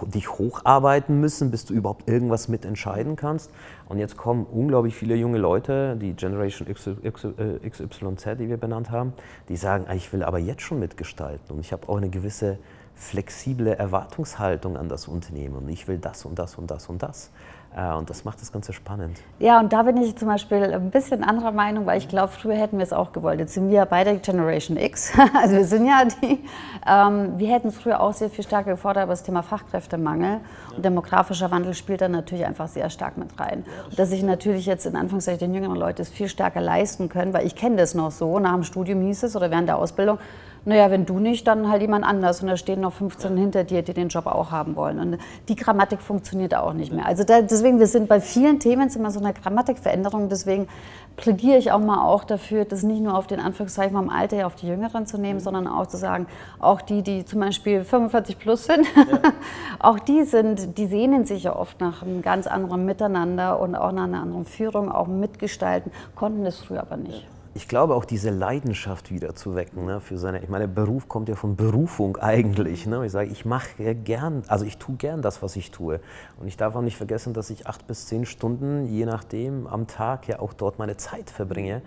dich 0.03 0.31
hocharbeiten 0.31 1.19
müssen, 1.19 1.51
bis 1.51 1.65
du 1.65 1.75
überhaupt 1.75 2.09
irgendwas 2.09 2.47
mitentscheiden 2.47 3.17
kannst. 3.17 3.51
Und 3.89 3.99
jetzt 3.99 4.17
kommen 4.17 4.47
unglaublich 4.47 4.95
viele 4.95 5.17
junge 5.17 5.39
Leute, 5.39 5.97
die 5.97 6.13
Generation 6.13 6.69
XYZ, 6.69 8.27
äh, 8.27 8.37
die 8.37 8.49
wir 8.49 8.57
benannt 8.57 8.93
haben, 8.93 9.15
die 9.49 9.57
sagen, 9.57 9.87
ah, 9.89 9.95
ich 9.95 10.13
will 10.13 10.23
aber 10.23 10.39
jetzt 10.39 10.63
schon 10.63 10.79
mitgestalten 10.79 11.57
und 11.57 11.59
ich 11.59 11.73
habe 11.73 11.89
auch 11.89 11.97
eine 11.97 12.09
gewisse 12.09 12.59
flexible 13.01 13.69
Erwartungshaltung 13.69 14.77
an 14.77 14.89
das 14.91 15.09
Unternehmen 15.09 15.57
und 15.57 15.69
ich 15.71 15.89
will 15.89 15.97
das 15.97 16.27
und 16.27 16.39
das 16.39 16.57
und 16.57 16.71
das 16.71 16.89
und 16.89 17.03
das. 17.03 17.31
Äh, 17.75 17.95
und 17.95 18.11
das 18.11 18.25
macht 18.25 18.41
das 18.41 18.53
Ganze 18.53 18.73
spannend. 18.73 19.19
Ja, 19.39 19.59
und 19.59 19.73
da 19.73 19.85
bin 19.85 19.97
ich 19.97 20.17
zum 20.17 20.29
Beispiel 20.29 20.63
ein 20.65 20.91
bisschen 20.91 21.25
anderer 21.25 21.53
Meinung, 21.53 21.87
weil 21.87 21.99
ich 21.99 22.09
glaube, 22.09 22.29
früher 22.29 22.57
hätten 22.57 22.77
wir 22.77 22.83
es 22.83 22.93
auch 22.93 23.13
gewollt. 23.13 23.41
Jetzt 23.41 23.55
sind 23.55 23.71
wir 23.71 23.87
beide 23.87 24.19
Generation 24.19 24.77
X, 24.77 25.13
also 25.41 25.57
wir 25.57 25.65
sind 25.65 25.87
ja 25.87 26.05
die. 26.05 26.45
Ähm, 26.87 27.39
wir 27.39 27.49
hätten 27.49 27.69
es 27.69 27.79
früher 27.79 28.01
auch 28.01 28.13
sehr 28.13 28.29
viel 28.29 28.45
stärker 28.45 28.73
gefordert, 28.73 29.05
aber 29.05 29.13
das 29.13 29.23
Thema 29.23 29.43
Fachkräftemangel 29.43 30.41
und 30.77 30.85
demografischer 30.85 31.51
Wandel 31.51 31.73
spielt 31.73 32.03
da 32.03 32.09
natürlich 32.09 32.45
einfach 32.45 32.69
sehr 32.69 32.91
stark 32.91 33.17
mit 33.17 33.39
rein. 33.41 33.65
Und 33.89 33.99
dass 33.99 34.11
sich 34.11 34.23
natürlich 34.23 34.67
jetzt 34.67 34.85
in 34.85 34.97
Anführungszeichen 34.97 35.39
den 35.39 35.55
jüngeren 35.55 35.77
Leute 35.77 36.03
es 36.03 36.11
viel 36.11 36.29
stärker 36.29 36.61
leisten 36.61 37.09
können, 37.09 37.33
weil 37.33 37.47
ich 37.47 37.55
kenne 37.55 37.77
das 37.77 37.95
noch 37.95 38.11
so, 38.11 38.39
nach 38.41 38.55
dem 38.55 38.65
Studium 38.65 39.01
hieß 39.01 39.23
es 39.23 39.37
oder 39.37 39.51
während 39.51 39.69
der 39.69 39.79
Ausbildung, 39.79 40.19
naja, 40.65 40.91
wenn 40.91 41.07
du 41.07 41.19
nicht, 41.19 41.47
dann 41.47 41.71
halt 41.71 41.81
jemand 41.81 42.05
anders. 42.05 42.43
Und 42.43 42.49
da 42.49 42.57
stehen 42.57 42.81
noch 42.81 42.93
15 42.93 43.37
hinter 43.37 43.65
dir, 43.65 43.83
die 43.83 43.95
den 43.95 44.09
Job 44.09 44.27
auch 44.27 44.51
haben 44.51 44.77
wollen. 44.77 44.99
Und 44.99 45.19
die 45.49 45.57
Grammatik 45.57 46.01
funktioniert 46.01 46.55
auch 46.55 46.73
nicht 46.73 46.93
mehr. 46.93 47.07
Also 47.07 47.25
da, 47.25 47.41
deswegen, 47.41 47.79
wir 47.79 47.87
sind 47.87 48.09
bei 48.09 48.21
vielen 48.21 48.61
Themen 48.61 48.91
wir 48.91 49.11
so 49.11 49.21
eine 49.21 49.33
Grammatikveränderung. 49.33 50.29
Deswegen 50.29 50.69
plädiere 51.17 51.59
ich 51.59 51.73
auch 51.73 51.81
mal 51.81 52.05
auch 52.05 52.25
dafür, 52.25 52.65
das 52.65 52.83
nicht 52.83 53.03
nur 53.03 53.17
auf 53.17 53.27
den 53.27 53.41
Anführungszeichen 53.41 53.97
vom 53.97 54.11
Alter 54.11 54.47
auf 54.47 54.55
die 54.55 54.69
Jüngeren 54.69 55.07
zu 55.07 55.19
nehmen, 55.19 55.39
mhm. 55.39 55.45
sondern 55.45 55.67
auch 55.67 55.87
zu 55.87 55.97
sagen, 55.97 56.27
auch 56.59 56.81
die, 56.81 57.03
die 57.03 57.25
zum 57.25 57.41
Beispiel 57.41 57.85
45 57.85 58.39
plus 58.39 58.65
sind, 58.65 58.87
ja. 58.97 59.19
auch 59.79 59.99
die 59.99 60.25
sind, 60.25 60.79
die 60.79 60.87
sehnen 60.87 61.25
sich 61.25 61.45
ja 61.45 61.57
oft 61.57 61.81
nach 61.81 62.03
einem 62.03 62.23
ganz 62.23 62.47
anderen 62.47 62.85
Miteinander 62.85 63.61
und 63.61 63.75
auch 63.75 63.93
nach 63.93 64.05
einer 64.05 64.21
anderen 64.21 64.45
Führung, 64.45 64.91
auch 64.91 65.07
mitgestalten, 65.07 65.93
konnten 66.15 66.45
das 66.45 66.59
früher 66.59 66.81
aber 66.81 66.97
nicht. 66.97 67.23
Ja 67.23 67.40
ich 67.55 67.67
glaube 67.67 67.95
auch 67.95 68.05
diese 68.05 68.31
Leidenschaft 68.31 69.11
wieder 69.11 69.35
zu 69.35 69.55
wecken 69.55 69.87
ne, 69.87 70.01
für 70.01 70.19
seine, 70.19 70.43
ich 70.43 70.49
meine, 70.49 70.69
Beruf 70.69 71.09
kommt 71.09 71.29
ja 71.29 71.35
von 71.35 71.57
Berufung 71.57 72.17
eigentlich. 72.17 72.87
Ne? 72.87 73.05
Ich 73.05 73.13
sage, 73.13 73.31
ich 73.31 73.45
mache 73.45 73.95
gern, 73.95 74.43
also 74.47 74.65
ich 74.65 74.79
tue 74.79 74.95
gern 74.97 75.21
das, 75.21 75.43
was 75.43 75.57
ich 75.57 75.71
tue. 75.71 76.01
Und 76.39 76.47
ich 76.47 76.57
darf 76.57 76.77
auch 76.77 76.83
nicht 76.83 76.97
vergessen, 76.97 77.35
dass 77.35 77.51
ich 77.51 77.67
acht 77.67 77.87
bis 77.87 78.07
zehn 78.07 78.25
Stunden, 78.25 78.87
je 78.87 79.05
nachdem, 79.05 79.67
am 79.67 79.89
Tag 79.89 80.29
ja 80.29 80.39
auch 80.39 80.53
dort 80.53 80.79
meine 80.79 80.97
Zeit 80.97 81.31
verbringe. 81.31 81.83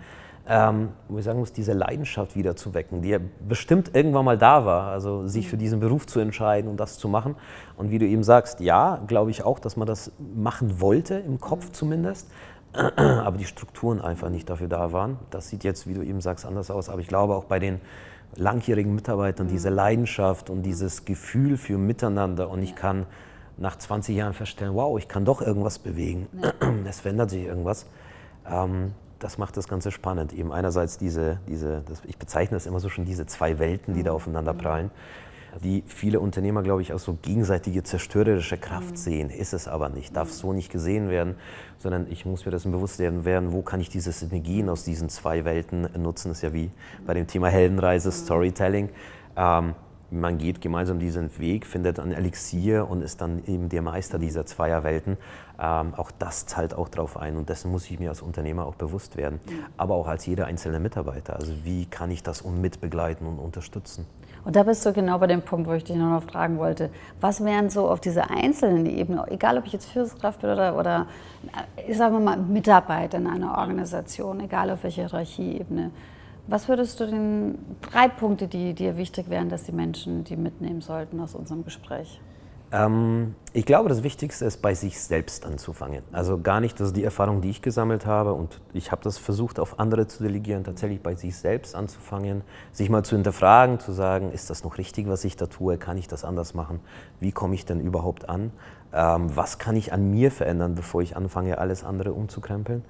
Ähm, 0.46 0.90
wo 1.08 1.16
ich 1.16 1.24
sagen 1.24 1.38
muss, 1.38 1.54
diese 1.54 1.72
Leidenschaft 1.72 2.36
wieder 2.36 2.54
zu 2.54 2.74
wecken, 2.74 3.00
die 3.00 3.08
ja 3.08 3.18
bestimmt 3.48 3.94
irgendwann 3.94 4.26
mal 4.26 4.36
da 4.36 4.66
war, 4.66 4.88
also 4.88 5.26
sich 5.26 5.48
für 5.48 5.56
diesen 5.56 5.80
Beruf 5.80 6.06
zu 6.06 6.20
entscheiden 6.20 6.70
und 6.70 6.78
das 6.78 6.98
zu 6.98 7.08
machen. 7.08 7.36
Und 7.78 7.90
wie 7.90 7.98
du 7.98 8.06
eben 8.06 8.22
sagst, 8.22 8.60
ja, 8.60 9.00
glaube 9.06 9.30
ich 9.30 9.42
auch, 9.42 9.58
dass 9.58 9.78
man 9.78 9.86
das 9.86 10.12
machen 10.34 10.82
wollte, 10.82 11.14
im 11.14 11.40
Kopf 11.40 11.70
zumindest 11.72 12.28
aber 12.96 13.38
die 13.38 13.44
Strukturen 13.44 14.00
einfach 14.00 14.30
nicht 14.30 14.50
dafür 14.50 14.68
da 14.68 14.92
waren. 14.92 15.18
Das 15.30 15.48
sieht 15.48 15.64
jetzt, 15.64 15.86
wie 15.86 15.94
du 15.94 16.02
eben 16.02 16.20
sagst, 16.20 16.44
anders 16.44 16.70
aus. 16.70 16.88
Aber 16.88 17.00
ich 17.00 17.08
glaube 17.08 17.34
auch 17.34 17.44
bei 17.44 17.58
den 17.58 17.80
langjährigen 18.36 18.94
Mitarbeitern 18.94 19.46
diese 19.46 19.70
mhm. 19.70 19.76
Leidenschaft 19.76 20.50
und 20.50 20.62
dieses 20.62 21.04
Gefühl 21.04 21.56
für 21.56 21.78
Miteinander 21.78 22.50
und 22.50 22.62
ich 22.62 22.74
kann 22.74 23.06
nach 23.56 23.76
20 23.76 24.16
Jahren 24.16 24.32
feststellen, 24.32 24.74
wow, 24.74 24.98
ich 24.98 25.06
kann 25.06 25.24
doch 25.24 25.40
irgendwas 25.40 25.78
bewegen. 25.78 26.26
Es 26.88 27.00
verändert 27.00 27.30
sich 27.30 27.44
irgendwas. 27.44 27.86
Ähm, 28.50 28.92
das 29.20 29.38
macht 29.38 29.56
das 29.56 29.68
Ganze 29.68 29.92
spannend. 29.92 30.32
Eben 30.32 30.52
einerseits 30.52 30.98
diese, 30.98 31.38
diese 31.48 31.82
das, 31.88 32.02
ich 32.04 32.18
bezeichne 32.18 32.56
das 32.56 32.66
immer 32.66 32.80
so 32.80 32.88
schon, 32.88 33.04
diese 33.04 33.26
zwei 33.26 33.60
Welten, 33.60 33.94
die 33.94 34.02
da 34.02 34.10
mhm. 34.10 34.16
aufeinander 34.16 34.54
prallen 34.54 34.90
die 35.62 35.84
viele 35.86 36.20
Unternehmer, 36.20 36.62
glaube 36.62 36.82
ich, 36.82 36.92
als 36.92 37.04
so 37.04 37.18
gegenseitige 37.20 37.82
zerstörerische 37.82 38.58
Kraft 38.58 38.92
mhm. 38.92 38.96
sehen. 38.96 39.30
Ist 39.30 39.52
es 39.52 39.68
aber 39.68 39.88
nicht, 39.88 40.16
darf 40.16 40.32
so 40.32 40.52
nicht 40.52 40.70
gesehen 40.70 41.08
werden, 41.08 41.36
sondern 41.78 42.06
ich 42.10 42.24
muss 42.24 42.44
mir 42.44 42.50
das 42.50 42.64
bewusst 42.64 42.98
werden, 42.98 43.52
wo 43.52 43.62
kann 43.62 43.80
ich 43.80 43.88
diese 43.88 44.12
Synergien 44.12 44.68
aus 44.68 44.84
diesen 44.84 45.08
zwei 45.08 45.44
Welten 45.44 45.88
nutzen. 46.00 46.28
Das 46.28 46.38
ist 46.38 46.42
ja 46.42 46.52
wie 46.52 46.70
bei 47.06 47.14
dem 47.14 47.26
Thema 47.26 47.48
Heldenreise, 47.48 48.08
mhm. 48.08 48.12
Storytelling. 48.12 48.88
Ähm, 49.36 49.74
man 50.14 50.38
geht 50.38 50.60
gemeinsam 50.60 50.98
diesen 50.98 51.36
Weg, 51.38 51.66
findet 51.66 51.98
ein 51.98 52.12
Elixier 52.12 52.88
und 52.88 53.02
ist 53.02 53.20
dann 53.20 53.42
eben 53.46 53.68
der 53.68 53.82
Meister 53.82 54.18
dieser 54.18 54.46
Zweierwelten. 54.46 55.18
Ähm, 55.60 55.94
auch 55.94 56.10
das 56.10 56.46
zahlt 56.46 56.74
auch 56.74 56.88
darauf 56.88 57.16
ein 57.16 57.36
und 57.36 57.48
dessen 57.48 57.70
muss 57.70 57.90
ich 57.90 57.98
mir 58.00 58.10
als 58.10 58.22
Unternehmer 58.22 58.66
auch 58.66 58.74
bewusst 58.74 59.16
werden, 59.16 59.40
mhm. 59.46 59.64
aber 59.76 59.94
auch 59.94 60.08
als 60.08 60.26
jeder 60.26 60.46
einzelne 60.46 60.80
Mitarbeiter. 60.80 61.36
Also 61.36 61.52
wie 61.64 61.86
kann 61.86 62.10
ich 62.10 62.22
das 62.22 62.44
mitbegleiten 62.44 63.26
und 63.26 63.38
unterstützen? 63.38 64.06
Und 64.44 64.56
da 64.56 64.62
bist 64.62 64.84
du 64.84 64.92
genau 64.92 65.18
bei 65.18 65.26
dem 65.26 65.42
Punkt, 65.42 65.68
wo 65.68 65.72
ich 65.72 65.84
dich 65.84 65.96
noch 65.96 66.22
fragen 66.22 66.58
wollte. 66.58 66.90
Was 67.20 67.42
wären 67.42 67.70
so 67.70 67.88
auf 67.88 68.00
dieser 68.00 68.30
einzelnen 68.30 68.86
Ebene, 68.86 69.24
egal 69.30 69.56
ob 69.56 69.66
ich 69.66 69.72
jetzt 69.72 69.86
Führungskraft 69.86 70.42
bin 70.42 70.50
oder, 70.50 70.76
oder 70.76 71.06
sagen 71.92 72.14
wir 72.14 72.20
mal 72.20 72.36
Mitarbeiter 72.36 73.18
in 73.18 73.26
einer 73.26 73.56
Organisation, 73.56 74.40
egal 74.40 74.70
auf 74.70 74.82
welcher 74.82 75.08
Hierarchieebene, 75.08 75.90
was 76.46 76.68
würdest 76.68 77.00
du 77.00 77.06
den 77.06 77.58
drei 77.80 78.08
Punkte, 78.08 78.48
die 78.48 78.74
dir 78.74 78.96
wichtig 78.96 79.30
wären, 79.30 79.48
dass 79.48 79.64
die 79.64 79.72
Menschen 79.72 80.24
die 80.24 80.36
mitnehmen 80.36 80.80
sollten 80.80 81.20
aus 81.20 81.34
unserem 81.34 81.64
Gespräch? 81.64 82.20
Ähm, 82.74 83.36
ich 83.52 83.66
glaube, 83.66 83.88
das 83.88 84.02
Wichtigste 84.02 84.44
ist, 84.44 84.60
bei 84.60 84.74
sich 84.74 85.00
selbst 85.00 85.46
anzufangen. 85.46 86.02
Also 86.10 86.40
gar 86.40 86.60
nicht, 86.60 86.80
das 86.80 86.88
ist 86.88 86.96
die 86.96 87.04
Erfahrung, 87.04 87.40
die 87.40 87.50
ich 87.50 87.62
gesammelt 87.62 88.04
habe 88.04 88.32
und 88.32 88.60
ich 88.72 88.90
habe 88.90 89.02
das 89.04 89.16
versucht, 89.16 89.60
auf 89.60 89.78
andere 89.78 90.08
zu 90.08 90.24
delegieren, 90.24 90.64
tatsächlich 90.64 91.00
bei 91.00 91.14
sich 91.14 91.36
selbst 91.36 91.76
anzufangen, 91.76 92.42
sich 92.72 92.90
mal 92.90 93.04
zu 93.04 93.14
hinterfragen, 93.14 93.78
zu 93.78 93.92
sagen, 93.92 94.32
ist 94.32 94.50
das 94.50 94.64
noch 94.64 94.76
richtig, 94.76 95.08
was 95.08 95.24
ich 95.24 95.36
da 95.36 95.46
tue, 95.46 95.78
kann 95.78 95.96
ich 95.96 96.08
das 96.08 96.24
anders 96.24 96.52
machen, 96.52 96.80
wie 97.20 97.30
komme 97.30 97.54
ich 97.54 97.64
denn 97.64 97.78
überhaupt 97.80 98.28
an, 98.28 98.50
ähm, 98.92 99.36
was 99.36 99.58
kann 99.58 99.76
ich 99.76 99.92
an 99.92 100.10
mir 100.10 100.32
verändern, 100.32 100.74
bevor 100.74 101.00
ich 101.00 101.16
anfange, 101.16 101.58
alles 101.58 101.84
andere 101.84 102.12
umzukrempeln. 102.12 102.84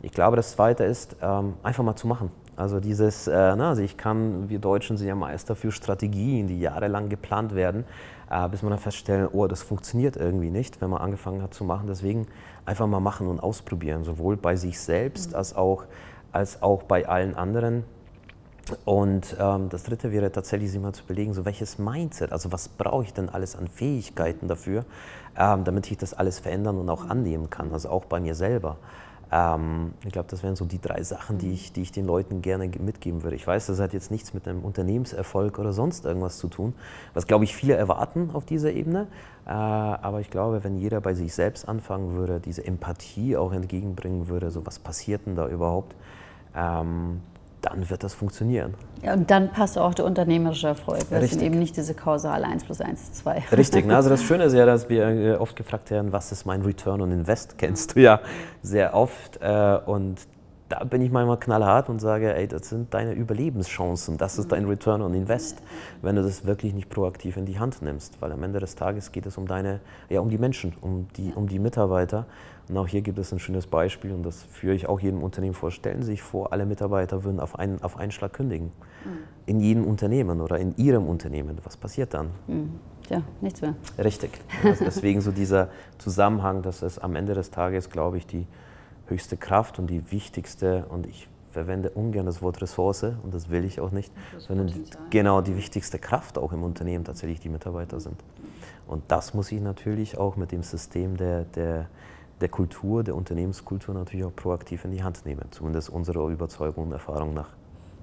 Ich 0.00 0.12
glaube, 0.12 0.36
das 0.36 0.52
Zweite 0.52 0.84
ist, 0.84 1.16
ähm, 1.22 1.54
einfach 1.62 1.82
mal 1.82 1.96
zu 1.96 2.06
machen. 2.06 2.30
Also 2.56 2.80
dieses, 2.80 3.26
äh, 3.26 3.56
na, 3.56 3.70
also 3.70 3.82
ich 3.82 3.96
kann, 3.96 4.48
wir 4.48 4.58
Deutschen 4.58 4.96
sind 4.96 5.08
ja 5.08 5.14
Meister 5.14 5.56
für 5.56 5.72
Strategien, 5.72 6.46
die 6.46 6.60
jahrelang 6.60 7.08
geplant 7.08 7.54
werden, 7.54 7.84
äh, 8.30 8.48
bis 8.48 8.62
man 8.62 8.70
dann 8.70 8.78
feststellt, 8.78 9.30
oh, 9.32 9.46
das 9.46 9.62
funktioniert 9.62 10.16
irgendwie 10.16 10.50
nicht, 10.50 10.80
wenn 10.80 10.90
man 10.90 11.00
angefangen 11.00 11.42
hat 11.42 11.52
zu 11.54 11.64
machen. 11.64 11.86
Deswegen 11.88 12.26
einfach 12.64 12.86
mal 12.86 13.00
machen 13.00 13.26
und 13.26 13.40
ausprobieren, 13.40 14.04
sowohl 14.04 14.36
bei 14.36 14.56
sich 14.56 14.78
selbst 14.78 15.30
mhm. 15.30 15.36
als, 15.36 15.56
auch, 15.56 15.84
als 16.32 16.62
auch 16.62 16.84
bei 16.84 17.08
allen 17.08 17.34
anderen. 17.34 17.84
Und 18.84 19.36
ähm, 19.38 19.68
das 19.68 19.82
Dritte 19.82 20.10
wäre 20.10 20.32
tatsächlich, 20.32 20.70
sich 20.70 20.80
mal 20.80 20.92
zu 20.92 21.04
überlegen, 21.04 21.34
so 21.34 21.44
welches 21.44 21.78
Mindset, 21.78 22.32
also 22.32 22.50
was 22.50 22.68
brauche 22.68 23.04
ich 23.04 23.12
denn 23.12 23.28
alles 23.28 23.56
an 23.56 23.68
Fähigkeiten 23.68 24.48
dafür, 24.48 24.86
ähm, 25.36 25.64
damit 25.64 25.90
ich 25.90 25.98
das 25.98 26.14
alles 26.14 26.38
verändern 26.38 26.78
und 26.78 26.88
auch 26.88 27.08
annehmen 27.08 27.50
kann, 27.50 27.72
also 27.72 27.90
auch 27.90 28.06
bei 28.06 28.20
mir 28.20 28.34
selber. 28.34 28.78
Ähm, 29.34 29.94
ich 30.04 30.12
glaube, 30.12 30.28
das 30.30 30.44
wären 30.44 30.54
so 30.54 30.64
die 30.64 30.80
drei 30.80 31.02
Sachen, 31.02 31.38
die 31.38 31.52
ich, 31.52 31.72
die 31.72 31.82
ich 31.82 31.90
den 31.90 32.06
Leuten 32.06 32.40
gerne 32.40 32.68
mitgeben 32.78 33.24
würde. 33.24 33.34
Ich 33.34 33.44
weiß, 33.44 33.66
das 33.66 33.80
hat 33.80 33.92
jetzt 33.92 34.12
nichts 34.12 34.32
mit 34.32 34.46
einem 34.46 34.60
Unternehmenserfolg 34.60 35.58
oder 35.58 35.72
sonst 35.72 36.04
irgendwas 36.04 36.38
zu 36.38 36.46
tun, 36.46 36.72
was, 37.14 37.26
glaube 37.26 37.42
ich, 37.42 37.56
viele 37.56 37.74
erwarten 37.74 38.30
auf 38.32 38.44
dieser 38.44 38.72
Ebene. 38.72 39.08
Äh, 39.44 39.50
aber 39.50 40.20
ich 40.20 40.30
glaube, 40.30 40.62
wenn 40.62 40.76
jeder 40.76 41.00
bei 41.00 41.14
sich 41.14 41.34
selbst 41.34 41.68
anfangen 41.68 42.12
würde, 42.12 42.38
diese 42.38 42.64
Empathie 42.64 43.36
auch 43.36 43.52
entgegenbringen 43.52 44.28
würde, 44.28 44.52
so 44.52 44.64
was 44.64 44.78
passiert 44.78 45.26
denn 45.26 45.34
da 45.34 45.48
überhaupt, 45.48 45.96
ähm, 46.54 47.20
dann 47.64 47.88
wird 47.90 48.04
das 48.04 48.14
funktionieren. 48.14 48.74
Ja, 49.02 49.14
und 49.14 49.30
dann 49.30 49.50
passt 49.50 49.78
auch 49.78 49.94
der 49.94 50.04
unternehmerische 50.04 50.68
Erfolg. 50.68 51.00
Das 51.10 51.22
Richtig. 51.22 51.30
sind 51.30 51.42
eben 51.42 51.58
nicht 51.58 51.76
diese 51.76 51.94
kausale 51.94 52.44
1 52.46 52.64
plus 52.64 52.80
1 52.80 53.02
ist 53.02 53.16
2. 53.16 53.44
Richtig, 53.56 53.86
ne? 53.86 53.96
also 53.96 54.08
das 54.08 54.22
Schöne 54.22 54.44
ist 54.44 54.54
ja, 54.54 54.66
dass 54.66 54.88
wir 54.88 55.06
äh, 55.06 55.34
oft 55.36 55.56
gefragt 55.56 55.90
werden, 55.90 56.12
was 56.12 56.32
ist 56.32 56.44
mein 56.44 56.62
Return 56.62 57.00
on 57.00 57.12
Invest? 57.12 57.58
Kennst 57.58 57.96
du 57.96 58.00
ja 58.00 58.20
sehr 58.62 58.94
oft. 58.94 59.40
Äh, 59.40 59.78
und 59.86 60.20
da 60.68 60.82
bin 60.84 61.02
ich 61.02 61.10
manchmal 61.10 61.38
knallhart 61.38 61.88
und 61.88 62.00
sage, 62.00 62.34
ey, 62.34 62.48
das 62.48 62.68
sind 62.68 62.92
deine 62.94 63.12
Überlebenschancen, 63.12 64.16
das 64.16 64.38
ist 64.38 64.50
dein 64.50 64.64
Return 64.64 65.02
on 65.02 65.14
Invest, 65.14 65.62
wenn 66.02 66.16
du 66.16 66.22
das 66.22 66.46
wirklich 66.46 66.72
nicht 66.72 66.88
proaktiv 66.88 67.36
in 67.36 67.44
die 67.44 67.58
Hand 67.58 67.82
nimmst. 67.82 68.20
Weil 68.20 68.32
am 68.32 68.42
Ende 68.42 68.60
des 68.60 68.74
Tages 68.74 69.12
geht 69.12 69.26
es 69.26 69.36
um 69.36 69.46
deine, 69.46 69.80
ja, 70.08 70.20
um 70.20 70.30
die 70.30 70.38
Menschen, 70.38 70.74
um 70.80 71.08
die, 71.16 71.32
um 71.34 71.48
die 71.48 71.58
Mitarbeiter. 71.58 72.26
Und 72.68 72.78
auch 72.78 72.88
hier 72.88 73.02
gibt 73.02 73.18
es 73.18 73.32
ein 73.32 73.38
schönes 73.38 73.66
Beispiel 73.66 74.12
und 74.12 74.22
das 74.22 74.42
führe 74.42 74.74
ich 74.74 74.88
auch 74.88 75.00
jedem 75.00 75.22
Unternehmen 75.22 75.54
vor. 75.54 75.70
Stellen 75.70 76.02
Sie 76.02 76.12
sich 76.12 76.22
vor, 76.22 76.52
alle 76.52 76.64
Mitarbeiter 76.64 77.24
würden 77.24 77.40
auf 77.40 77.58
einen, 77.58 77.82
auf 77.82 77.98
einen 77.98 78.10
Schlag 78.10 78.32
kündigen. 78.32 78.72
Mhm. 79.04 79.10
In 79.46 79.60
jedem 79.60 79.84
Unternehmen 79.84 80.40
oder 80.40 80.58
in 80.58 80.74
Ihrem 80.76 81.06
Unternehmen. 81.06 81.58
Was 81.64 81.76
passiert 81.76 82.14
dann? 82.14 82.30
Mhm. 82.46 82.80
Ja, 83.10 83.22
nichts 83.42 83.60
mehr. 83.60 83.74
Richtig. 83.98 84.30
Also 84.62 84.84
deswegen 84.84 85.20
so 85.20 85.30
dieser 85.30 85.68
Zusammenhang, 85.98 86.62
dass 86.62 86.80
es 86.80 86.98
am 86.98 87.16
Ende 87.16 87.34
des 87.34 87.50
Tages, 87.50 87.90
glaube 87.90 88.16
ich, 88.16 88.26
die 88.26 88.46
höchste 89.08 89.36
Kraft 89.36 89.78
und 89.78 89.88
die 89.88 90.10
wichtigste, 90.10 90.86
und 90.88 91.06
ich 91.06 91.28
verwende 91.50 91.90
ungern 91.90 92.24
das 92.24 92.40
Wort 92.40 92.62
Ressource, 92.62 93.04
und 93.22 93.34
das 93.34 93.50
will 93.50 93.64
ich 93.64 93.80
auch 93.80 93.90
nicht, 93.90 94.12
sondern 94.38 94.72
genau 95.10 95.42
die 95.42 95.56
wichtigste 95.56 95.98
Kraft 95.98 96.38
auch 96.38 96.52
im 96.52 96.62
Unternehmen 96.62 97.04
tatsächlich 97.04 97.40
die 97.40 97.50
Mitarbeiter 97.50 98.00
sind. 98.00 98.16
Und 98.86 99.02
das 99.08 99.34
muss 99.34 99.52
ich 99.52 99.60
natürlich 99.60 100.18
auch 100.18 100.36
mit 100.36 100.52
dem 100.52 100.62
System 100.62 101.16
der, 101.16 101.44
der, 101.44 101.86
der 102.40 102.48
Kultur, 102.48 103.04
der 103.04 103.14
Unternehmenskultur 103.14 103.94
natürlich 103.94 104.24
auch 104.24 104.34
proaktiv 104.34 104.84
in 104.84 104.90
die 104.90 105.02
Hand 105.02 105.24
nehmen, 105.24 105.44
zumindest 105.50 105.90
unserer 105.90 106.28
Überzeugung 106.28 106.84
und 106.84 106.92
Erfahrung 106.92 107.34
nach. 107.34 107.48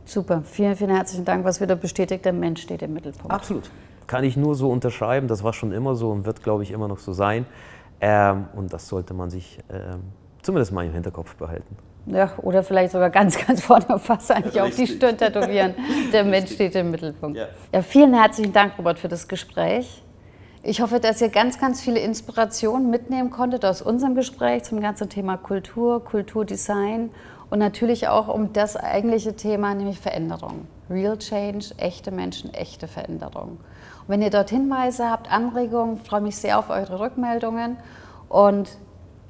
Super, 0.06 0.42
vielen, 0.44 0.76
vielen 0.76 0.90
herzlichen 0.90 1.26
Dank, 1.26 1.46
was 1.46 1.62
wieder 1.62 1.76
bestätigt, 1.76 2.26
der 2.26 2.34
Mensch 2.34 2.62
steht 2.62 2.82
im 2.82 2.94
Mittelpunkt. 2.94 3.32
Absolut. 3.32 3.70
Kann 4.08 4.24
ich 4.24 4.36
nur 4.36 4.56
so 4.56 4.70
unterschreiben, 4.70 5.28
das 5.28 5.44
war 5.44 5.54
schon 5.54 5.72
immer 5.72 5.96
so 5.96 6.10
und 6.10 6.26
wird, 6.26 6.44
glaube 6.44 6.64
ich, 6.64 6.72
immer 6.72 6.88
noch 6.88 7.00
so 7.00 7.14
sein. 7.14 7.46
Ähm, 8.02 8.46
und 8.56 8.74
das 8.74 8.88
sollte 8.88 9.14
man 9.14 9.30
sich 9.30 9.60
ähm, 9.70 10.02
zumindest 10.42 10.72
mal 10.72 10.86
im 10.86 10.94
Hinterkopf 10.94 11.36
behalten. 11.36 11.78
Ja, 12.08 12.32
oder 12.38 12.64
vielleicht 12.64 12.92
sogar 12.92 13.12
ganz, 13.12 13.38
ganz 13.46 13.62
vorne 13.62 13.88
auf 13.90 14.04
Fass 14.04 14.32
eigentlich 14.32 14.56
ja, 14.56 14.64
auf 14.64 14.76
die 14.76 14.88
Stirn 14.88 15.18
tätowieren. 15.18 15.76
Der 16.12 16.24
Mensch 16.24 16.52
steht 16.52 16.76
im 16.76 16.90
Mittelpunkt. 16.90 17.38
Ja. 17.38 17.48
ja, 17.72 17.82
vielen 17.84 18.14
herzlichen 18.14 18.52
Dank, 18.52 18.78
Robert, 18.78 18.98
für 18.98 19.08
das 19.08 19.28
Gespräch. 19.28 20.04
Ich 20.64 20.80
hoffe, 20.80 21.00
dass 21.00 21.20
ihr 21.22 21.30
ganz, 21.30 21.58
ganz 21.58 21.82
viele 21.82 22.00
Inspirationen 22.00 22.92
mitnehmen 22.92 23.32
konntet 23.32 23.66
aus 23.66 23.82
unserem 23.82 24.14
Gespräch 24.14 24.64
zum 24.64 24.80
ganzen 24.80 25.10
Thema 25.10 25.36
Kultur, 25.36 26.04
Kulturdesign 26.04 27.10
und 27.50 27.58
natürlich 27.58 28.08
auch 28.10 28.28
um 28.28 28.54
das 28.54 28.78
eigentliche 28.78 29.36
Thema, 29.36 29.74
nämlich 29.74 30.00
Veränderung. 30.00 30.68
Real 30.88 31.18
Change, 31.18 31.74
echte 31.78 32.12
Menschen, 32.12 32.54
echte 32.54 32.88
Veränderung. 32.88 33.58
Und 34.02 34.10
wenn 34.10 34.22
ihr 34.22 34.30
dort 34.30 34.52
Hinweise 34.52 35.10
habt, 35.10 35.32
Anregungen, 35.32 35.98
freue 35.98 36.22
mich 36.22 36.36
sehr 36.36 36.60
auf 36.60 36.70
eure 36.70 37.00
Rückmeldungen. 37.00 37.78
Und 38.30 38.78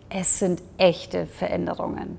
es 0.10 0.38
sind 0.38 0.62
echte 0.78 1.28
Veränderungen. 1.28 2.18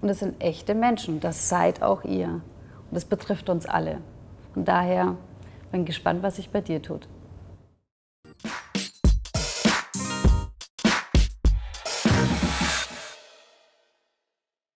Und 0.00 0.08
es 0.08 0.20
sind 0.20 0.42
echte 0.42 0.74
Menschen. 0.74 1.20
Das 1.20 1.50
seid 1.50 1.82
auch 1.82 2.02
ihr. 2.04 2.28
Und 2.28 2.42
das 2.92 3.04
betrifft 3.04 3.50
uns 3.50 3.66
alle. 3.66 3.98
Und 4.54 4.68
daher 4.68 5.16
bin 5.70 5.82
ich 5.82 5.88
gespannt, 5.88 6.22
was 6.22 6.36
sich 6.36 6.48
bei 6.48 6.62
dir 6.62 6.80
tut. 6.80 7.08